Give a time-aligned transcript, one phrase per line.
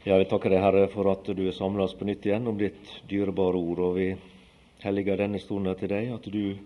[0.00, 2.56] Ja, vi takker deg, Herre, for at du er samla oss på nytt igjen om
[2.56, 3.82] ditt dyrebare ord.
[3.84, 4.06] Og vi
[4.80, 6.56] helliger denne stunden til deg, at du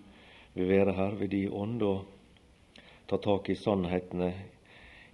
[0.54, 2.78] vil være her ved din ånd og
[3.10, 4.30] ta tak i sannhetene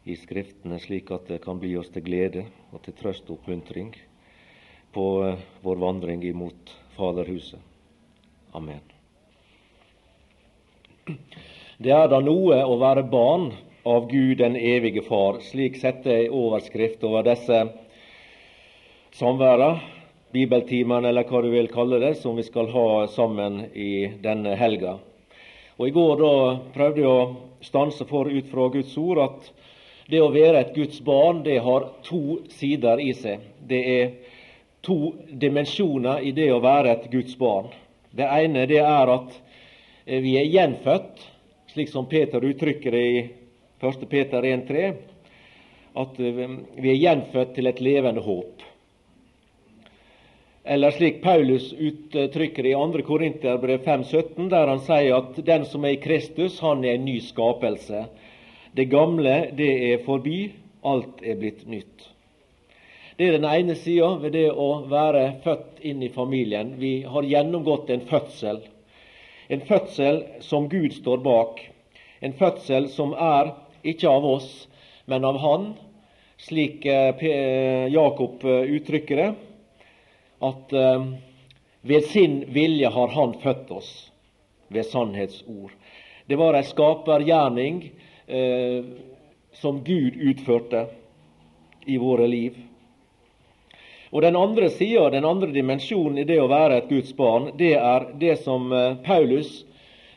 [0.04, 2.45] i Skriftene, slik at det kan bli oss til glede
[2.75, 3.95] og til trøst og oppmuntring
[4.93, 7.64] på eh, vår vandring imot Faderhuset.
[8.52, 8.84] Amen.
[11.80, 13.55] Det er da noe å være barn
[13.89, 15.41] av Gud den evige Far.
[15.41, 17.64] Slik setter jeg overskrift over disse
[19.16, 19.74] samværa,
[20.32, 24.98] bibeltimene eller hva du vil kalle det, som vi skal ha sammen i denne helga.
[25.80, 26.34] Og I går da
[26.74, 29.51] prøvde jeg å stanse for ut fra Guds ord at
[30.10, 33.42] det å være et Guds barn, det har to sider i seg.
[33.62, 34.06] Det er
[34.84, 37.70] to dimensjoner i det å være et Guds barn.
[38.10, 39.37] Det ene det er at
[40.10, 41.23] vi er gjenfødt,
[41.70, 43.20] slik som Peter uttrykker det i
[43.80, 44.09] 1.
[44.10, 44.88] Peter 1,3,
[46.01, 48.70] at vi er gjenfødt til et levende håp.
[50.70, 53.02] Eller slik Paulus uttrykker i 2.
[53.02, 57.16] Korinterbrev 5,17, der han sier at den som er i Kristus, han er en ny
[57.26, 58.04] skapelse.
[58.79, 60.52] Det gamle, det er forbi,
[60.87, 62.07] alt er blitt nytt.
[63.18, 66.76] Det er den ene sida ved det å være født inn i familien.
[66.78, 68.62] Vi har gjennomgått en fødsel.
[69.50, 71.66] En fødsel som Gud står bak.
[72.22, 74.50] En fødsel som er ikke av oss,
[75.10, 75.72] men av Han,
[76.47, 79.31] slik eh, Jakob eh, uttrykker det
[80.41, 81.05] at eh,
[81.83, 83.91] ved sin vilje har Han født oss
[84.69, 85.72] ved sannhetsord.
[86.27, 87.82] Det var ei skapergjerning
[88.27, 88.84] eh,
[89.53, 90.87] som Gud utførte
[91.87, 92.59] i våre liv.
[94.10, 97.77] Og Den andre sida, den andre dimensjonen i det å være et Guds barn, det
[97.78, 99.65] er det som eh, Paulus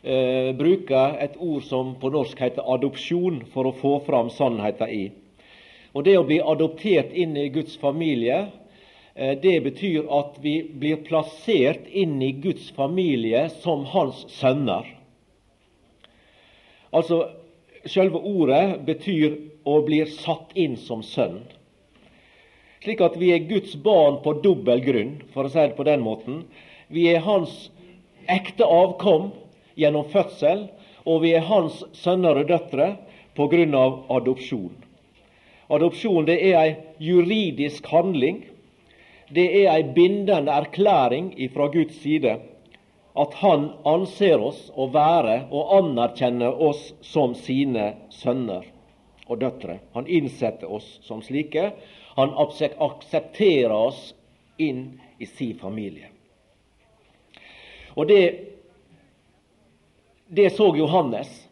[0.02, 5.04] eh, bruker et ord som på norsk heter adopsjon, for å få fram sannheten i.
[5.94, 8.48] Og Det å bli adoptert inn i Guds familie,
[9.14, 14.88] det betyr at vi blir plassert inn i Guds familie som hans sønner.
[16.94, 17.20] Altså,
[17.84, 19.34] Selve ordet betyr
[19.68, 21.42] å bli satt inn som sønn.
[22.84, 26.04] Slik at vi er Guds barn på dobbel grunn, for å si det på den
[26.04, 26.46] måten.
[26.88, 27.68] Vi er hans
[28.32, 29.34] ekte avkom
[29.80, 30.70] gjennom fødsel,
[31.04, 32.90] og vi er hans sønner og døtre
[33.36, 34.72] av adopsjon.
[35.74, 36.72] Adopsjon det er ei
[37.04, 38.44] juridisk handling
[39.34, 42.38] det er ei bindende erklæring fra Guds side
[43.20, 48.66] at Han anser oss å være og anerkjenner oss som sine sønner
[49.28, 49.80] og døtre.
[49.94, 51.72] Han innsetter oss som slike.
[52.18, 54.14] Han aksepterer oss
[54.58, 56.10] inn i sin familie.
[57.96, 58.24] Og det,
[60.28, 61.43] det så Johannes.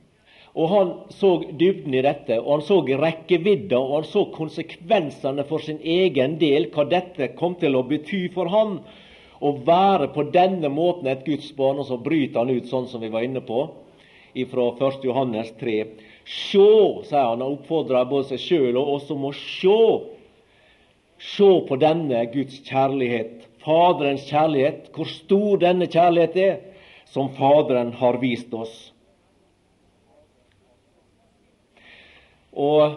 [0.54, 1.30] Og Han så
[1.60, 6.68] dybden i dette, og han så rekkevidda og han så konsekvensene for sin egen del,
[6.74, 8.82] hva dette kom til å bety for han.
[9.40, 13.02] Å være på denne måten et Guds barn, og så bryter han ut sånn som
[13.02, 13.64] vi var inne på
[14.52, 15.04] fra 1.
[15.04, 15.78] Johannes 3.
[16.24, 19.80] Sjå, sier han, og oppfordrer både seg sjøl og oss om å sjå.
[21.22, 26.56] Sjå på denne Guds kjærlighet, Faderens kjærlighet, hvor stor denne kjærlighet er,
[27.12, 28.92] som Faderen har vist oss.
[32.52, 32.96] Og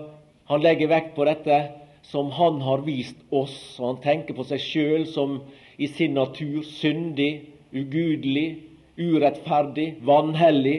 [0.51, 1.59] han legger vekt på dette
[2.05, 5.39] som han har vist oss, og han tenker på seg sjøl som
[5.81, 8.49] i sin natur syndig, ugudelig,
[8.99, 10.77] urettferdig, vanhellig,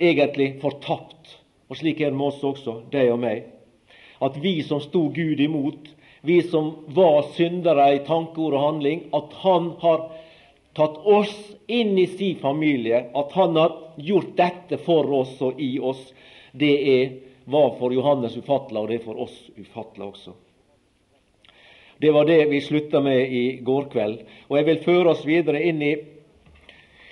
[0.00, 1.36] egentlig fortapt.
[1.68, 3.44] Og slik er det med oss også, deg og meg.
[4.20, 5.90] At vi som sto Gud imot,
[6.22, 10.10] vi som var syndere i tanke, ord og handling, at Han har
[10.76, 11.32] tatt oss
[11.68, 16.02] inn i sin familie, at Han har gjort dette for oss og i oss,
[16.52, 17.12] det er
[17.44, 20.34] var for Johannes ufattelig, og det er for oss ufattelig også.
[22.00, 24.22] Det var det vi slutta med i går kveld.
[24.48, 25.94] Og jeg vil føre oss videre inn i,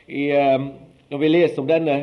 [0.07, 0.71] i um,
[1.09, 1.97] Når vi leser om denne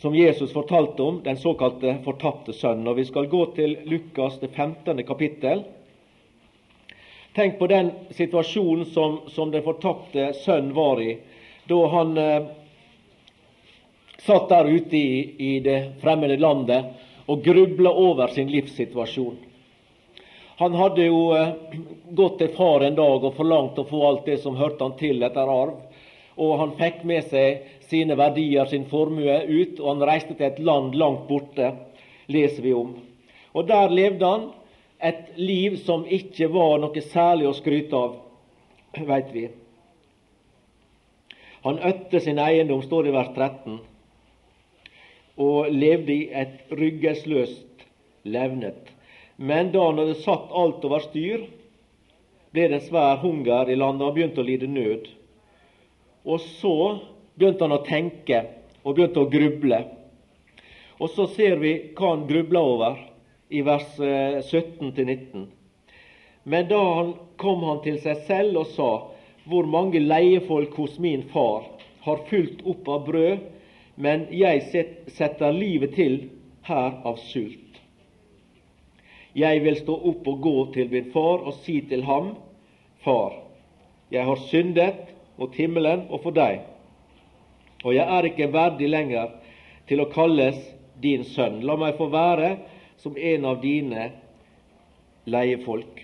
[0.00, 2.88] som Jesus fortalte om, den såkalte fortapte sønnen.
[2.88, 5.04] Og vi skal gå til Lukas det 15.
[5.04, 5.62] kapittel.
[7.36, 11.18] Tenk på den situasjonen som, som den fortapte sønnen var i
[11.68, 12.48] da han eh,
[14.24, 19.36] satt der ute i, i det fremmede landet og grubla over sin livssituasjon.
[20.60, 21.52] Han hadde jo eh,
[22.10, 25.22] gått til far en dag og forlangt å få alt det som hørte han til
[25.24, 25.76] etter arv.
[26.40, 30.58] Og han fikk med seg sine verdier, sin formue, ut, og han reiste til et
[30.64, 31.70] land langt borte,
[32.30, 32.92] leser vi om.
[33.54, 34.50] Og der levde han
[35.00, 38.18] et liv som ikke var noe særlig å skryte av,
[39.06, 39.46] veit vi.
[41.64, 43.80] Han øtte sin eiendom, står det i vers 13
[45.40, 47.86] og levde i et ryggesløst
[48.28, 48.90] levnet.
[49.40, 51.46] Men da han hadde satt alt over styr,
[52.52, 55.06] ble det svær hunger i landet, og begynte å lide nød.
[56.28, 56.74] Og så
[57.38, 58.42] begynte han å tenke
[58.84, 59.78] og begynte å gruble.
[61.00, 62.98] Og så ser vi hva han grubla over
[63.48, 65.08] i vers 17-19.
[65.16, 65.46] Eh,
[66.44, 68.90] Men da han kom han til seg selv og sa:"
[69.48, 71.64] Hvor mange leiefolk hos min far
[72.04, 73.38] har fulgt opp av brød,
[74.00, 74.64] men jeg
[75.12, 76.22] setter livet til
[76.66, 77.80] her av sult.
[79.36, 82.34] Jeg vil stå opp og gå til min far og si til ham,
[83.00, 83.32] Far,
[84.12, 84.98] jeg har syndet
[85.40, 86.66] mot himmelen og for deg,
[87.80, 89.30] og jeg er ikke verdig lenger
[89.88, 90.58] til å kalles
[91.00, 91.62] din sønn.
[91.64, 92.50] La meg få være
[93.00, 94.10] som en av dine
[95.24, 96.02] leiefolk.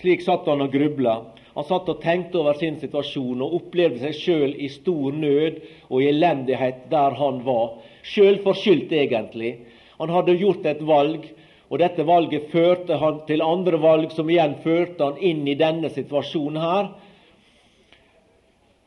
[0.00, 1.20] Slik satt han og grubla.
[1.54, 5.60] Han satt og tenkte over sin situasjon og opplevde seg sjøl i stor nød
[5.90, 7.76] og elendighet der han var.
[8.08, 9.52] Sjølforskyldt, egentlig.
[10.00, 11.28] Han hadde gjort et valg,
[11.68, 15.92] og dette valget førte han til andre valg, som igjen førte han inn i denne
[15.92, 16.92] situasjonen her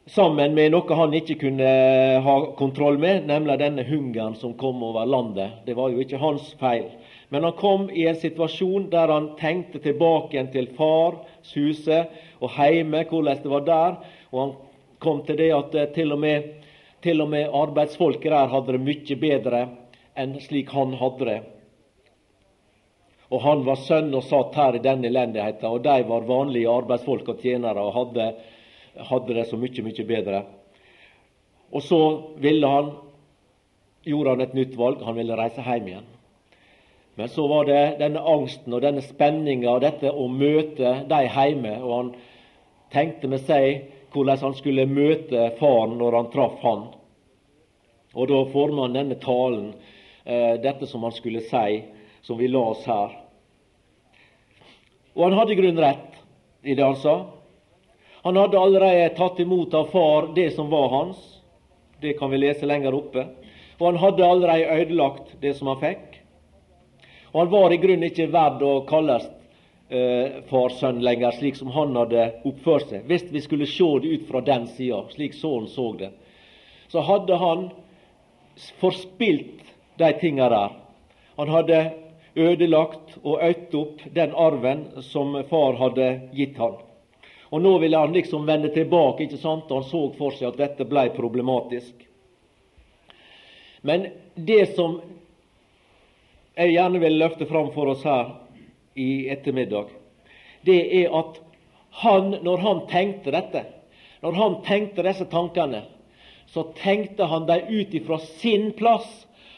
[0.05, 1.69] sammen med noe han ikke kunne
[2.21, 5.63] ha kontroll med, nemlig denne hungeren som kom over landet.
[5.65, 6.91] Det var jo ikke hans feil.
[7.33, 12.53] Men han kom i en situasjon der han tenkte tilbake igjen til fars huset og
[12.57, 13.97] heime, hvordan det var der.
[14.31, 14.53] Og han
[14.99, 16.49] kom til det at eh, til og med,
[17.03, 19.67] til og med arbeidsfolket der hadde det mye bedre
[20.15, 21.39] enn slik han hadde det.
[23.33, 27.33] Og han var sønn og satt her i denne elendigheten, og de var vanlige arbeidsfolk
[27.33, 28.29] og tjenere og hadde
[28.95, 30.43] hadde det så mye, mye bedre.
[31.71, 31.99] Og så
[32.39, 32.91] ville han,
[34.05, 35.03] gjorde han et nytt valg.
[35.03, 36.11] Han ville reise hjem igjen.
[37.15, 41.77] Men så var det denne angsten og denne spenninga og dette å møte de hjemme.
[41.79, 42.09] Og han
[42.91, 46.87] tenkte med seg hvordan han skulle møte faren når han traff han.
[48.15, 49.73] Og da forma han denne talen,
[50.23, 51.83] eh, dette som han skulle si,
[52.21, 53.15] som vi la oss her.
[55.15, 56.19] Og han hadde i grunnen rett
[56.63, 57.15] i det han sa.
[58.23, 61.17] Han hadde allerede tatt imot av far det som var hans.
[62.01, 63.27] Det kan vi lese lenger oppe.
[63.79, 66.14] Og han hadde allerede ødelagt det som han fikk.
[67.35, 69.25] Og han var i grunnen ikke verd å kalles
[69.91, 73.01] eh, farsønn lenger, slik som han hadde oppført seg.
[73.09, 76.13] Hvis vi skulle se det ut fra den sida, slik sønnen så det,
[76.87, 77.65] så hadde han
[78.79, 79.67] forspilt
[79.99, 80.77] de tinga der.
[81.35, 81.81] Han hadde
[82.39, 86.07] ødelagt og øtt opp den arven som far hadde
[86.39, 86.79] gitt han.
[87.51, 89.67] Og nå ville han liksom vende tilbake, ikke sant?
[89.67, 92.07] og han så for seg at dette ble problematisk.
[93.83, 94.07] Men
[94.39, 95.01] det som
[96.55, 98.31] jeg gjerne vil løfte fram for oss her
[98.95, 99.91] i ettermiddag,
[100.65, 101.41] det er at
[102.01, 103.65] han, når han tenkte dette,
[104.23, 105.83] når han tenkte disse tankene,
[106.51, 109.07] så tenkte han dem ut ifra sin plass.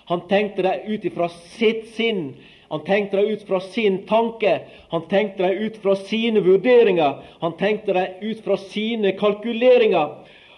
[0.08, 1.28] Han tenkte dem ut ifra
[1.58, 2.36] sitt sinn,
[2.70, 4.54] han tenkte dem ut fra sin tanke,
[4.92, 10.18] han tenkte dem ut fra sine vurderinger, han tenkte dem ut fra sine kalkuleringer.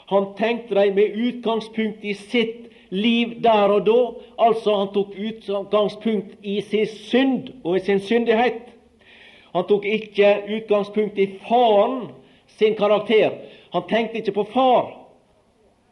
[0.10, 4.00] Han tenkte dem med utgangspunkt i sitt liv der og da.
[4.40, 8.62] Altså, han tok utgangspunkt i sin synd og i sin syndighet.
[9.54, 12.10] Han tok ikke utgangspunkt i faren
[12.60, 13.30] sin karakter.
[13.74, 15.00] Han tenkte ikke på far,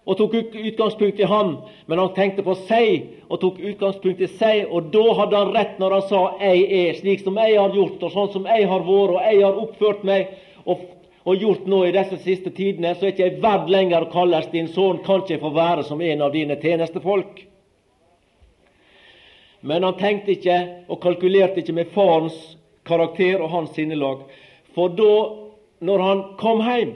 [0.07, 1.57] og tok utgangspunkt i han,
[1.87, 4.69] men han tenkte på seg og tok utgangspunkt i seg.
[4.71, 8.03] Og da hadde han rett når han sa 'jeg er slik som jeg har gjort',
[8.03, 10.27] og sånn som jeg har vært, og jeg har oppført meg
[10.65, 10.79] og,
[11.27, 14.47] og gjort nå i disse siste tidene, så er ikke jeg verd lenger å kalles
[14.53, 17.41] din sønn, kan ikke jeg få være som en av dine tjenestefolk.
[19.67, 22.37] Men han tenkte ikke og kalkulerte ikke med farens
[22.87, 24.23] karakter og hans sinnelag.
[24.71, 25.11] For da,
[25.83, 26.95] når han kom hjem,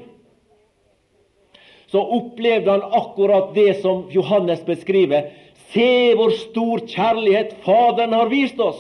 [1.91, 5.27] så opplevde han akkurat det som Johannes beskriver.
[5.75, 8.79] Se hvor stor kjærlighet Faderen har vist oss!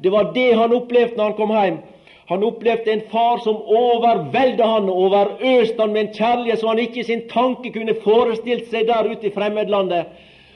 [0.00, 1.82] Det var det han opplevde når han kom hjem.
[2.30, 6.78] Han opplevde en far som overvelda han, og overøste han med en kjærlighet som han
[6.78, 10.12] ikke i sin tanke kunne forestilt seg der ute i fremmedlandet.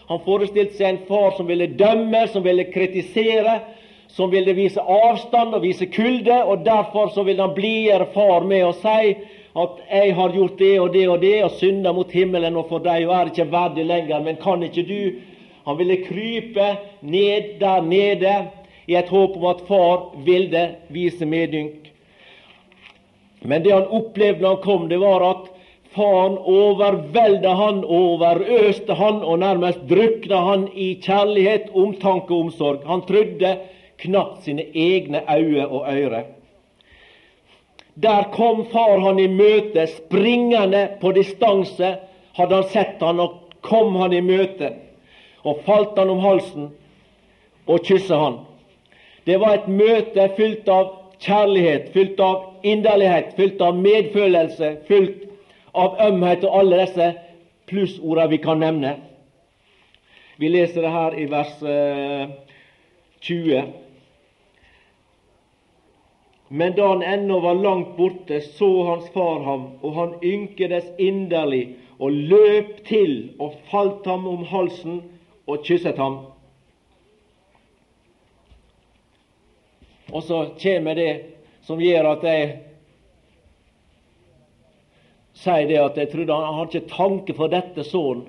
[0.07, 3.59] Han forestilte seg en far som ville dømme, som ville kritisere,
[4.07, 8.69] som ville vise avstand og vise kulde, og derfor så ville han blidgjøre far med
[8.69, 9.17] å si
[9.55, 12.79] at 'jeg har gjort det og det og det, og synda mot himmelen og for
[12.79, 15.13] deg, og er ikke verdig lenger', men kan ikke du?
[15.67, 18.47] Han ville krype ned der nede
[18.87, 21.91] i et håp om at far ville vise medynk.
[23.45, 25.51] Men det han opplevde når han kom, det var at
[25.95, 32.87] faren overvelda han, overøste han og nærmest drukna han i kjærlighet, omtanke og omsorg.
[32.89, 33.57] Han trodde
[34.03, 36.25] knapt sine egne øyne og ører.
[37.95, 41.97] Der kom far han i møte, springende på distanse,
[42.35, 44.73] hadde han sett han, og kom han i møte,
[45.45, 46.73] og falt han om halsen
[47.67, 48.41] og kyssa han.
[49.27, 50.91] Det var et møte fylt av
[51.25, 55.25] kjærlighet, fylt av inderlighet, fylt av medfølelse, fylt
[55.75, 57.09] av ømhet og alle disse
[57.71, 58.97] plussordene vi kan nevne.
[60.37, 61.55] Vi leser det her i vers
[63.25, 63.57] 20.
[63.57, 63.65] Eh,
[66.49, 71.77] Men da han ennå var langt borte, så hans far ham, og han ynkedes inderlig
[71.99, 75.01] og løp til og falt ham om halsen
[75.47, 76.21] og kysset ham.
[80.15, 81.13] Og så kommer det
[81.67, 82.51] som gjør at jeg
[85.35, 88.23] sier det at jeg trodde han, hadde ikke tanke for dette sånn.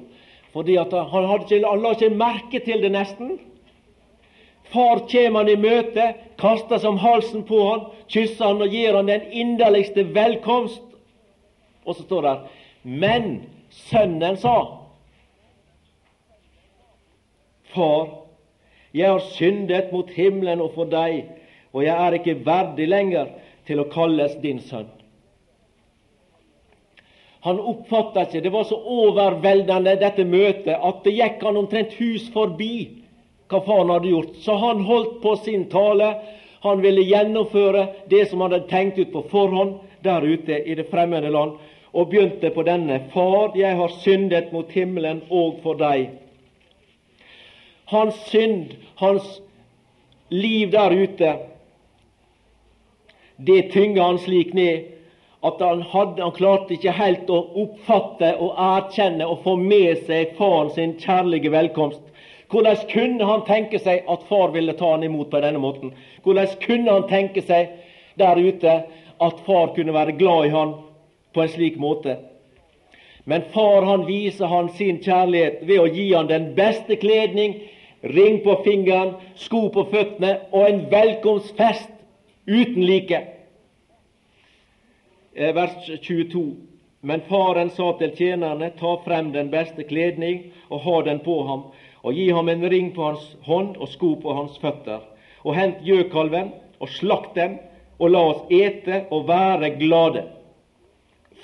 [0.55, 3.35] Fordi at han, hadde ikke, han la ikke merke til det nesten.
[4.73, 6.07] Far kommer han i møte,
[6.41, 10.81] kaster seg om halsen på han, kysser han og gir han den inderligste velkomst.
[11.85, 12.35] Og så står det
[12.81, 13.29] Men
[13.69, 14.55] sønnen sa
[17.75, 18.07] Far,
[18.95, 21.25] jeg har syndet mot himmelen og for deg,
[21.75, 23.34] og jeg er ikke verdig lenger
[23.67, 24.88] til å kalles din sønn.
[27.46, 32.29] Han oppfatta ikke Det var så overveldende, dette møtet, at det gikk han omtrent hus
[32.34, 33.03] forbi
[33.51, 34.39] hva faren hadde gjort.
[34.41, 36.15] Så han holdt på sin tale.
[36.65, 40.88] Han ville gjennomføre det som han hadde tenkt ut på forhånd der ute i det
[40.89, 41.60] fremmede land,
[41.94, 43.03] og begynte på denne.
[43.13, 46.15] Far, jeg har syndet mot himmelen og for deg.
[47.94, 49.27] Hans synd, hans
[50.34, 51.36] liv der ute,
[53.37, 54.83] det tynga han slik ned
[55.45, 60.33] at han, hadde, han klarte ikke helt å oppfatte og erkjenne og få med seg
[60.39, 62.01] faren sin kjærlige velkomst.
[62.49, 65.93] Hvordan kunne han tenke seg at far ville ta han imot på denne måten?
[66.23, 67.75] Hvordan kunne han tenke seg
[68.17, 68.75] der ute
[69.21, 70.73] at far kunne være glad i han
[71.33, 72.17] på en slik måte?
[73.25, 77.57] Men far han viser han sin kjærlighet ved å gi han den beste kledning,
[78.01, 81.94] ring på fingeren, sko på føttene og en velkomstfest
[82.45, 83.27] uten like.
[85.33, 86.55] Eh, vers 22.
[87.01, 91.67] Men faren sa til tjenerne, ta frem den beste kledning og ha den på ham,
[92.01, 95.03] og gi ham en ring på hans hånd og sko på hans føtter.
[95.45, 96.49] Og hent gjøkalven
[96.81, 97.59] og slakt dem,
[97.99, 100.25] og la oss ete og være glade.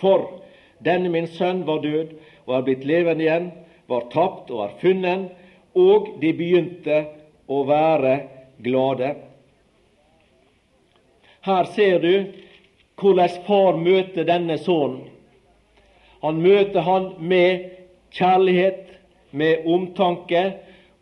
[0.01, 0.41] For
[0.83, 2.15] denne min sønn var død
[2.47, 3.51] og er blitt levende igjen,
[3.87, 5.29] var tapt og er funnet,
[5.77, 7.03] og de begynte
[7.47, 8.15] å være
[8.65, 9.13] glade.
[11.41, 12.13] Her ser du
[13.01, 15.07] hvordan far møter denne sønnen.
[16.21, 17.63] Han møter han med
[18.13, 18.87] kjærlighet,
[19.31, 20.41] med omtanke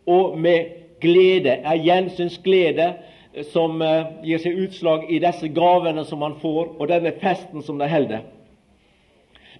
[0.06, 0.70] og med
[1.02, 2.86] glede, ei gjensynsglede
[3.50, 7.78] som uh, gir seg utslag i disse gavene som han får, og denne festen som
[7.82, 8.22] de holder.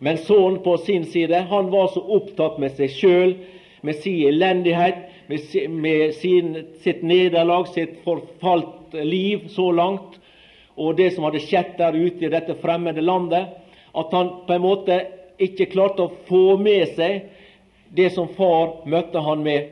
[0.00, 3.34] Men sønnen på sin side han var så opptatt med seg sjøl,
[3.82, 10.20] med sin elendighet, med sin, sitt nederlag, sitt forfalt liv så langt,
[10.80, 13.52] og det som hadde skjedd der ute i dette fremmede landet,
[13.92, 14.96] at han på en måte
[15.40, 17.28] ikke klarte å få med seg
[17.96, 19.70] det som far møtte han med.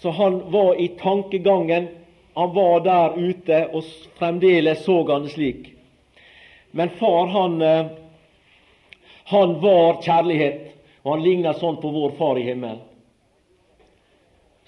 [0.00, 1.88] Så han var i tankegangen,
[2.34, 3.84] han var der ute, og
[4.18, 5.72] fremdeles så han det slik.
[6.70, 7.86] Men far, han, eh,
[9.24, 12.84] han var kjærlighet, og han ligner sånn på vår Far i himmelen.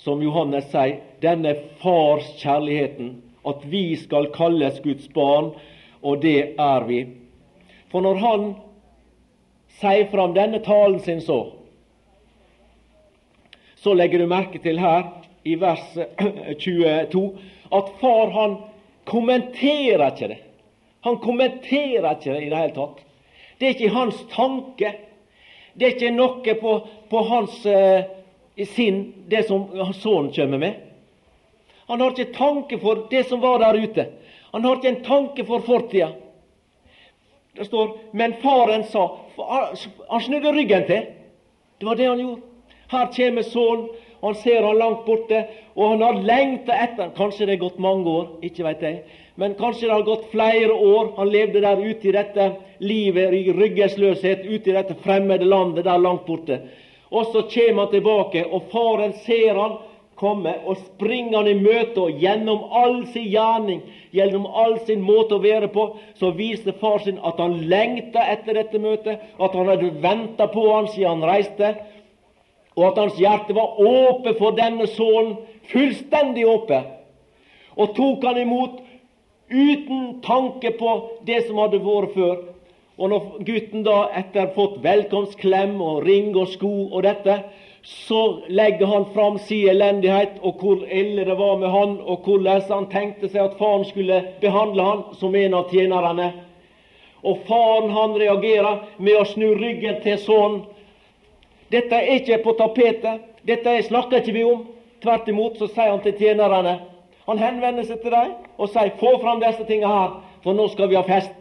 [0.00, 5.52] Som Johannes sier, denne fars kjærligheten, at vi skal kalles Guds barn,
[6.02, 7.00] og det er vi.
[7.90, 8.44] For når han
[9.80, 11.40] sier fram denne talen sin så,
[13.80, 15.06] så legger du merke til her
[15.48, 15.96] i vers
[16.64, 17.24] 22
[17.70, 18.56] at far han
[19.08, 20.40] kommenterer ikke det.
[21.00, 23.00] Han kommenterer ikke det i det hele tatt.
[23.58, 24.92] Det er ikke hans tanke.
[25.74, 26.74] Det er ikke noe på,
[27.10, 28.08] på hans eh,
[28.68, 30.86] sinn, det som sønnen kommer med.
[31.88, 34.06] Han har ikke tanke for det som var der ute.
[34.52, 36.10] Han har ikke en tanke for fortida.
[37.56, 39.06] Det står Men faren sa
[40.08, 41.06] Han snudde ryggen til.
[41.78, 42.40] Det var det han gjorde.
[42.90, 43.88] Her kommer sønnen,
[44.20, 48.10] han ser han langt borte, og han har lengta etter Kanskje det har gått mange
[48.10, 48.98] år, ikke veit jeg.
[49.40, 51.12] Men kanskje det har gått flere år.
[51.16, 52.48] Han levde der ute i dette
[52.84, 56.58] livet i ryggesløshet, ute i dette fremmede landet der langt borte.
[57.10, 59.78] Og så kommer han tilbake, og faren ser han
[60.20, 63.80] komme, og springer han i møte, og gjennom all sin gjerning
[64.12, 65.86] gjennom all sin måte å være på,
[66.18, 70.66] så viste far sin at han lengta etter dette møtet, at han hadde venta på
[70.72, 71.72] han siden han reiste,
[72.76, 75.36] og at hans hjerte var åpent for denne sønnen,
[75.70, 76.96] fullstendig åpent,
[77.78, 78.80] og tok han imot
[79.50, 80.94] uten tanke på
[81.26, 82.38] det som hadde vært før.
[83.00, 87.38] Og når gutten da etter fått velkomstklem og ring og sko og dette,
[87.82, 92.62] så legger han fram sin elendighet og hvor ille det var med han, og hvordan
[92.68, 96.32] han tenkte seg at faren skulle behandle han som en av tjenerne.
[97.24, 100.62] Og faren han reagerer med å snu ryggen til sønnen.
[101.70, 103.26] Dette er ikke på tapetet.
[103.46, 104.64] Dette snakker ikke vi om.
[105.00, 106.74] Tvert imot så sier han til tjenerne
[107.24, 110.10] Han henvender seg til dem og sier 'Få fram disse tingene her,
[110.42, 111.39] for nå skal vi ha fest'.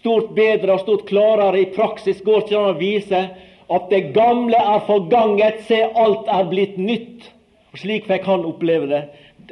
[0.00, 3.24] Stort bedre og stort klarere i praksis går ikke an å vise
[3.70, 7.28] at det gamle er forganget, se, alt er blitt nytt.
[7.70, 9.02] Og Slik fikk han oppleve det.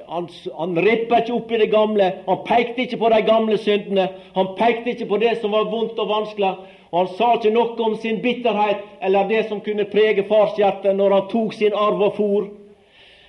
[0.09, 0.27] Han,
[0.59, 2.09] han rippa ikke opp i det gamle.
[2.27, 4.09] Han pekte ikke på de gamle syndene.
[4.35, 6.51] Han pekte ikke på det som var vondt og vanskelig.
[6.91, 11.15] Og Han sa ikke noe om sin bitterhet eller det som kunne prege farshjertet når
[11.15, 12.49] han tok sin arv og for.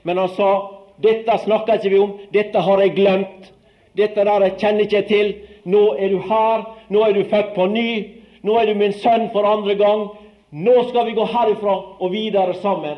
[0.08, 0.52] Men han sa
[1.04, 3.52] dette snakker ikke vi om, dette har jeg glemt.
[4.00, 5.34] Dette der jeg kjenner ikke til.
[5.66, 7.92] Nå er du her, nå er du født på ny.
[8.44, 10.08] Nå er du min sønn for andre gang.
[10.52, 12.98] Nå skal vi gå herifra og videre sammen.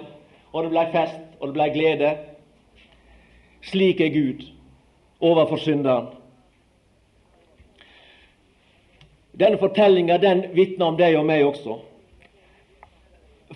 [0.53, 2.15] Og det ble fest, og det ble glede.
[3.61, 4.43] Slik er Gud
[5.21, 6.11] overfor synderen.
[9.39, 11.79] Denne fortellinga den vitner om deg og meg også.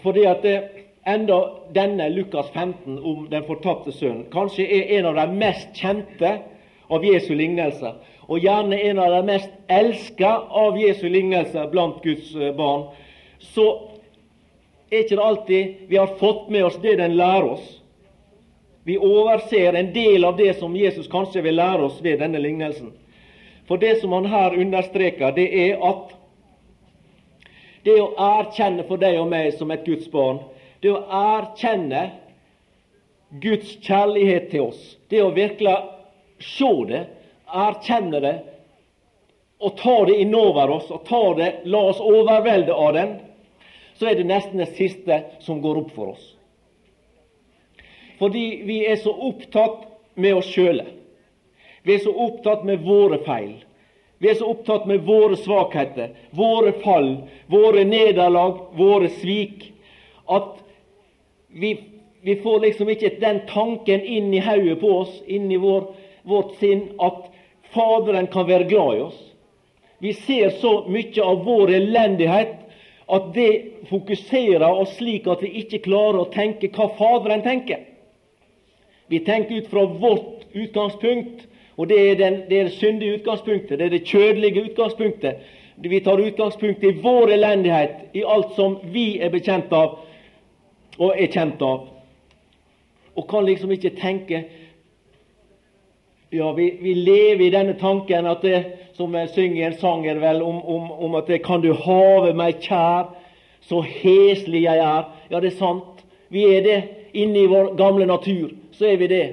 [0.01, 0.55] Fordi at det,
[1.07, 1.39] enda
[1.75, 6.31] denne Lukas 15 om den fortapte sønnen kanskje er en av de mest kjente
[6.89, 7.97] av Jesu lignelser,
[8.27, 12.87] og gjerne en av de mest elska av Jesu lignelser blant Guds eh, barn,
[13.39, 13.67] så
[14.89, 17.65] er ikke det alltid vi har fått med oss det den lærer oss.
[18.85, 22.91] Vi overser en del av det som Jesus kanskje vil lære oss ved denne lignelsen.
[23.65, 26.13] For det som han her understreker, det er at
[27.85, 30.39] det å erkjenne for deg og meg som et Guds barn,
[30.81, 32.03] det å erkjenne
[33.41, 35.75] Guds kjærlighet til oss, det å virkelig
[36.41, 37.03] se det,
[37.45, 38.35] erkjenne det,
[39.59, 43.13] og ta det innover oss, og ta det, la oss overvelde av den,
[43.95, 46.25] så er det nesten det siste som går opp for oss.
[48.19, 49.87] Fordi vi er så opptatt
[50.19, 50.85] med oss sjøle.
[51.83, 53.55] Vi er så opptatt med våre feil.
[54.17, 57.09] Vi er så opptatt med våre svakheter, våre fall,
[57.51, 59.67] våre nederlag, våre svik,
[60.25, 60.55] at
[61.47, 61.75] vi,
[62.21, 65.91] vi får liksom ikke den tanken inn i hodet på oss, inn i vår,
[66.23, 67.27] vårt sinn, at
[67.75, 69.17] Faderen kan være glad i oss.
[69.99, 72.55] Vi ser så mye av vår elendighet
[73.05, 73.49] at det
[73.89, 77.83] fokuserer oss slik at vi ikke klarer å tenke hva Faderen tenker.
[79.07, 83.79] Vi tenker ut fra vårt utgangspunkt, og Det er, den, det, er det syndige utgangspunktet,
[83.79, 85.41] det er det kjødelige utgangspunktet.
[85.75, 89.97] Vi tar utgangspunkt i vår elendighet, i alt som vi er bekjent av
[90.95, 91.89] og er kjent av.
[93.15, 94.45] Og kan liksom ikke tenke
[96.35, 98.57] Ja, vi, vi lever i denne tanken at det,
[98.97, 101.69] som jeg synger i en sang er vel, om, om, om at det, Kan du
[101.71, 103.13] have meg kjær,
[103.63, 105.05] så heslig jeg er.
[105.31, 106.01] Ja, det er sant.
[106.27, 106.79] Vi er det.
[107.15, 109.25] Inni vår gamle natur så er vi det.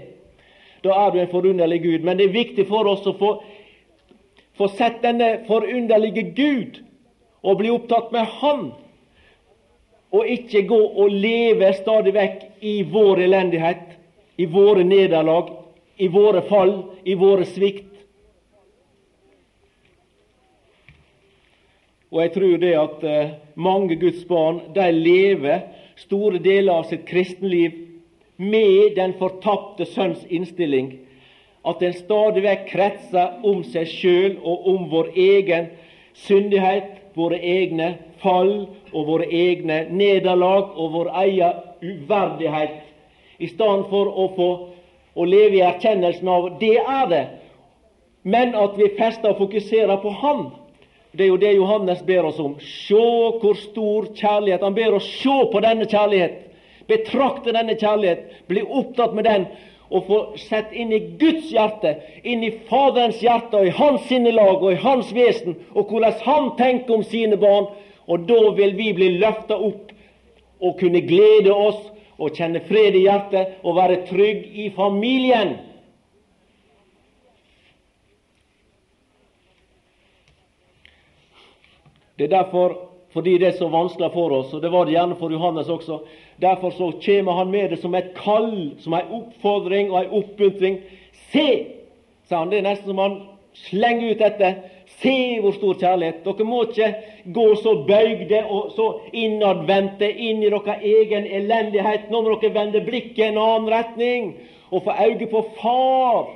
[0.86, 2.04] Da er du en forunderlig Gud.
[2.06, 3.32] Men det er viktig for oss å få,
[4.58, 6.78] få sett denne forunderlige Gud
[7.42, 8.68] og bli opptatt med Han,
[10.14, 13.98] og ikke gå og leve stadig vekk i vår elendighet,
[14.38, 15.50] i våre nederlag,
[15.96, 16.74] i våre fall,
[17.04, 17.88] i våre svikt.
[22.12, 25.62] Og jeg tror det at eh, mange Guds barn de lever
[25.96, 27.78] store deler av sitt kristenliv
[28.36, 30.98] med den fortapte sønns innstilling,
[31.64, 35.70] at den stadig vekk kretser om seg sjøl og om vår egen
[36.26, 42.80] syndighet, våre egne fall og våre egne nederlag og vår egen uverdighet,
[43.38, 44.50] i stedet for å få
[45.14, 47.24] å leve i erkjennelsen av det er det,
[48.22, 50.46] men at vi fester og fokuserer på Han.
[51.12, 52.54] Det er jo det Johannes ber oss om.
[52.62, 52.96] Se
[53.42, 56.38] hvor stor kjærlighet Han ber oss se på denne kjærlighet
[56.92, 59.46] betrakte denne kjærlighet, bli opptatt med den,
[59.92, 64.62] og få sett inn i Guds hjerte, inn i Faderens hjerte og i hans sinnelag
[64.62, 67.68] og i hans vesen, og hvordan han tenker om sine barn.
[68.08, 69.92] Og da vil vi bli løfta opp
[70.62, 71.78] og kunne glede oss
[72.18, 75.56] og kjenne fred i hjertet og være trygg i familien.
[82.18, 82.78] Det er derfor
[83.12, 85.98] fordi det er så vanskelig for oss, og det var det gjerne for Johannes også.
[86.40, 90.78] Derfor så kommer han med det som et kall, som en oppfordring og en oppmuntring.
[91.32, 91.48] Se,
[92.28, 92.50] sa han.
[92.50, 93.18] Det er nesten som han
[93.68, 94.54] slenger ut dette.
[95.00, 96.24] Se hvor stor kjærlighet.
[96.24, 96.94] Dere må ikke
[97.34, 102.10] gå så bøygde og så innadvendte inn i deres egen elendighet.
[102.10, 104.32] Nå må dere vende blikket en annen retning
[104.70, 106.30] og få øye på Far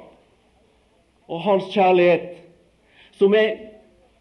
[1.28, 2.36] og Hans kjærlighet,
[3.18, 3.54] som er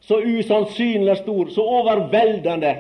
[0.02, 2.76] så usannsynlig stor, så overveldende,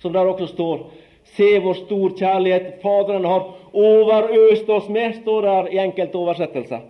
[0.00, 0.88] som der også står.
[1.36, 6.80] Se hvor stor kjærlighet Faderen har overøst oss med, står der i enkelte oversettelser.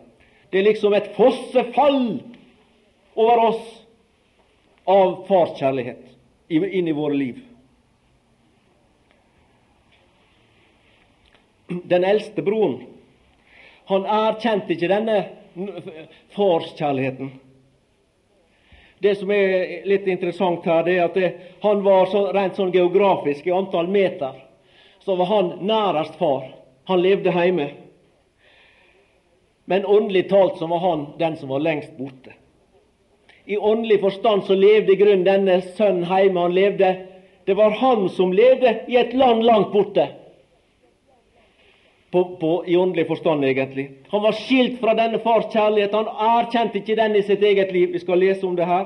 [0.53, 2.21] Det er liksom et fossefall
[3.17, 3.78] over oss
[4.89, 6.05] av farskjærlighet
[6.49, 7.41] inn i våre liv.
[11.69, 12.79] Den eldste broren,
[13.91, 15.19] han erkjente ikke denne
[16.33, 17.35] farskjærligheten.
[18.99, 21.29] Det som er litt interessant her, det er at det,
[21.63, 24.41] han var så, rent sånn geografisk i antall meter,
[25.05, 26.49] så var han nærest far.
[26.89, 27.69] Han levde hjemme.
[29.69, 32.33] Men åndelig talt så var han den som var lengst borte.
[33.49, 36.41] I åndelig forstand så levde i grunnen denne sønnen hjemme.
[36.41, 36.97] Han levde,
[37.47, 40.05] Det var han som levde i et land langt borte.
[42.11, 43.91] På, på, I åndelig forstand, egentlig.
[44.11, 45.95] Han var skilt fra denne fars kjærlighet.
[45.97, 47.93] Han erkjente ikke den i sitt eget liv.
[47.93, 48.85] Vi skal lese om det her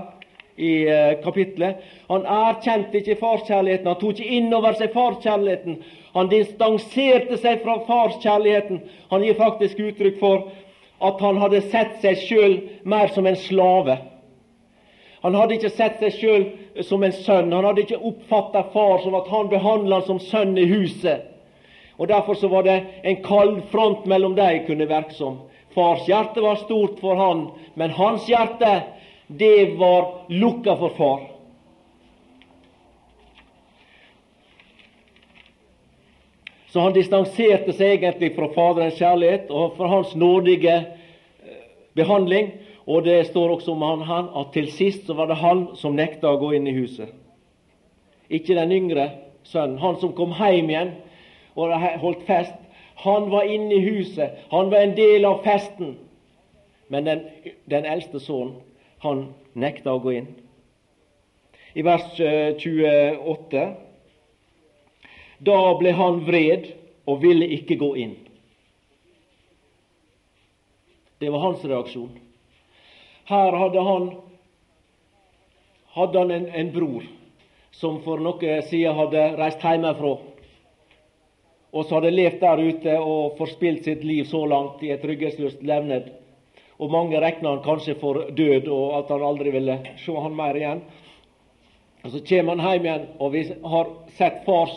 [0.57, 1.83] i uh, kapitlet.
[2.09, 3.91] Han erkjente ikke farskjærligheten.
[3.91, 5.81] Han tok ikke inn over seg farskjærligheten.
[6.15, 8.79] Han distanserte seg fra farskjærligheten.
[9.11, 10.53] Han gir faktisk uttrykk for
[11.03, 13.99] at han hadde sett seg sjøl mer som en slave.
[15.23, 16.45] Han hadde ikke sett seg sjøl
[16.83, 17.53] som en sønn.
[17.55, 21.29] Han hadde ikke oppfatta far som at han behandla han som sønn i huset.
[21.97, 25.39] Og Derfor så var det en kald front mellom dem kunne virke som.
[25.75, 28.83] Fars hjerte var stort for han, men hans hjerte,
[29.27, 31.23] det var lukka for far.
[36.73, 41.65] Så han distanserte seg egentlig fra Faderens kjærlighet og fra hans nådige eh,
[41.97, 42.49] behandling.
[42.87, 46.33] Og det står også om han, at til sist så var det han som nekta
[46.33, 47.13] å gå inn i huset.
[48.33, 49.11] Ikke den yngre
[49.47, 49.79] sønnen.
[49.79, 50.95] Han som kom hjem igjen
[51.55, 52.57] og holdt fest.
[53.03, 54.39] Han var inne i huset.
[54.51, 55.97] Han var en del av festen.
[56.89, 57.23] Men den,
[57.71, 58.59] den eldste sønnen,
[59.03, 60.29] han nekta å gå inn.
[61.75, 63.71] I vers 28 eh,
[65.43, 66.69] Da ble han vred
[67.09, 68.13] og ville ikke gå inn.
[71.19, 72.13] Det var hans reaksjon.
[73.33, 74.11] Her hadde han,
[75.95, 77.05] hadde han en, en, bror
[77.73, 80.11] som for noe siden hadde reist hjemmefra.
[81.73, 85.63] Og så hadde levd der ute og forspilt sitt liv så langt i et trygghetsløst
[85.65, 86.11] levned.
[86.77, 90.59] Og mange regna han kanskje for død, og at han aldri ville se han mer
[90.61, 90.85] igjen.
[92.05, 94.77] Og Så kommer han hjem igjen, og vi har sett fars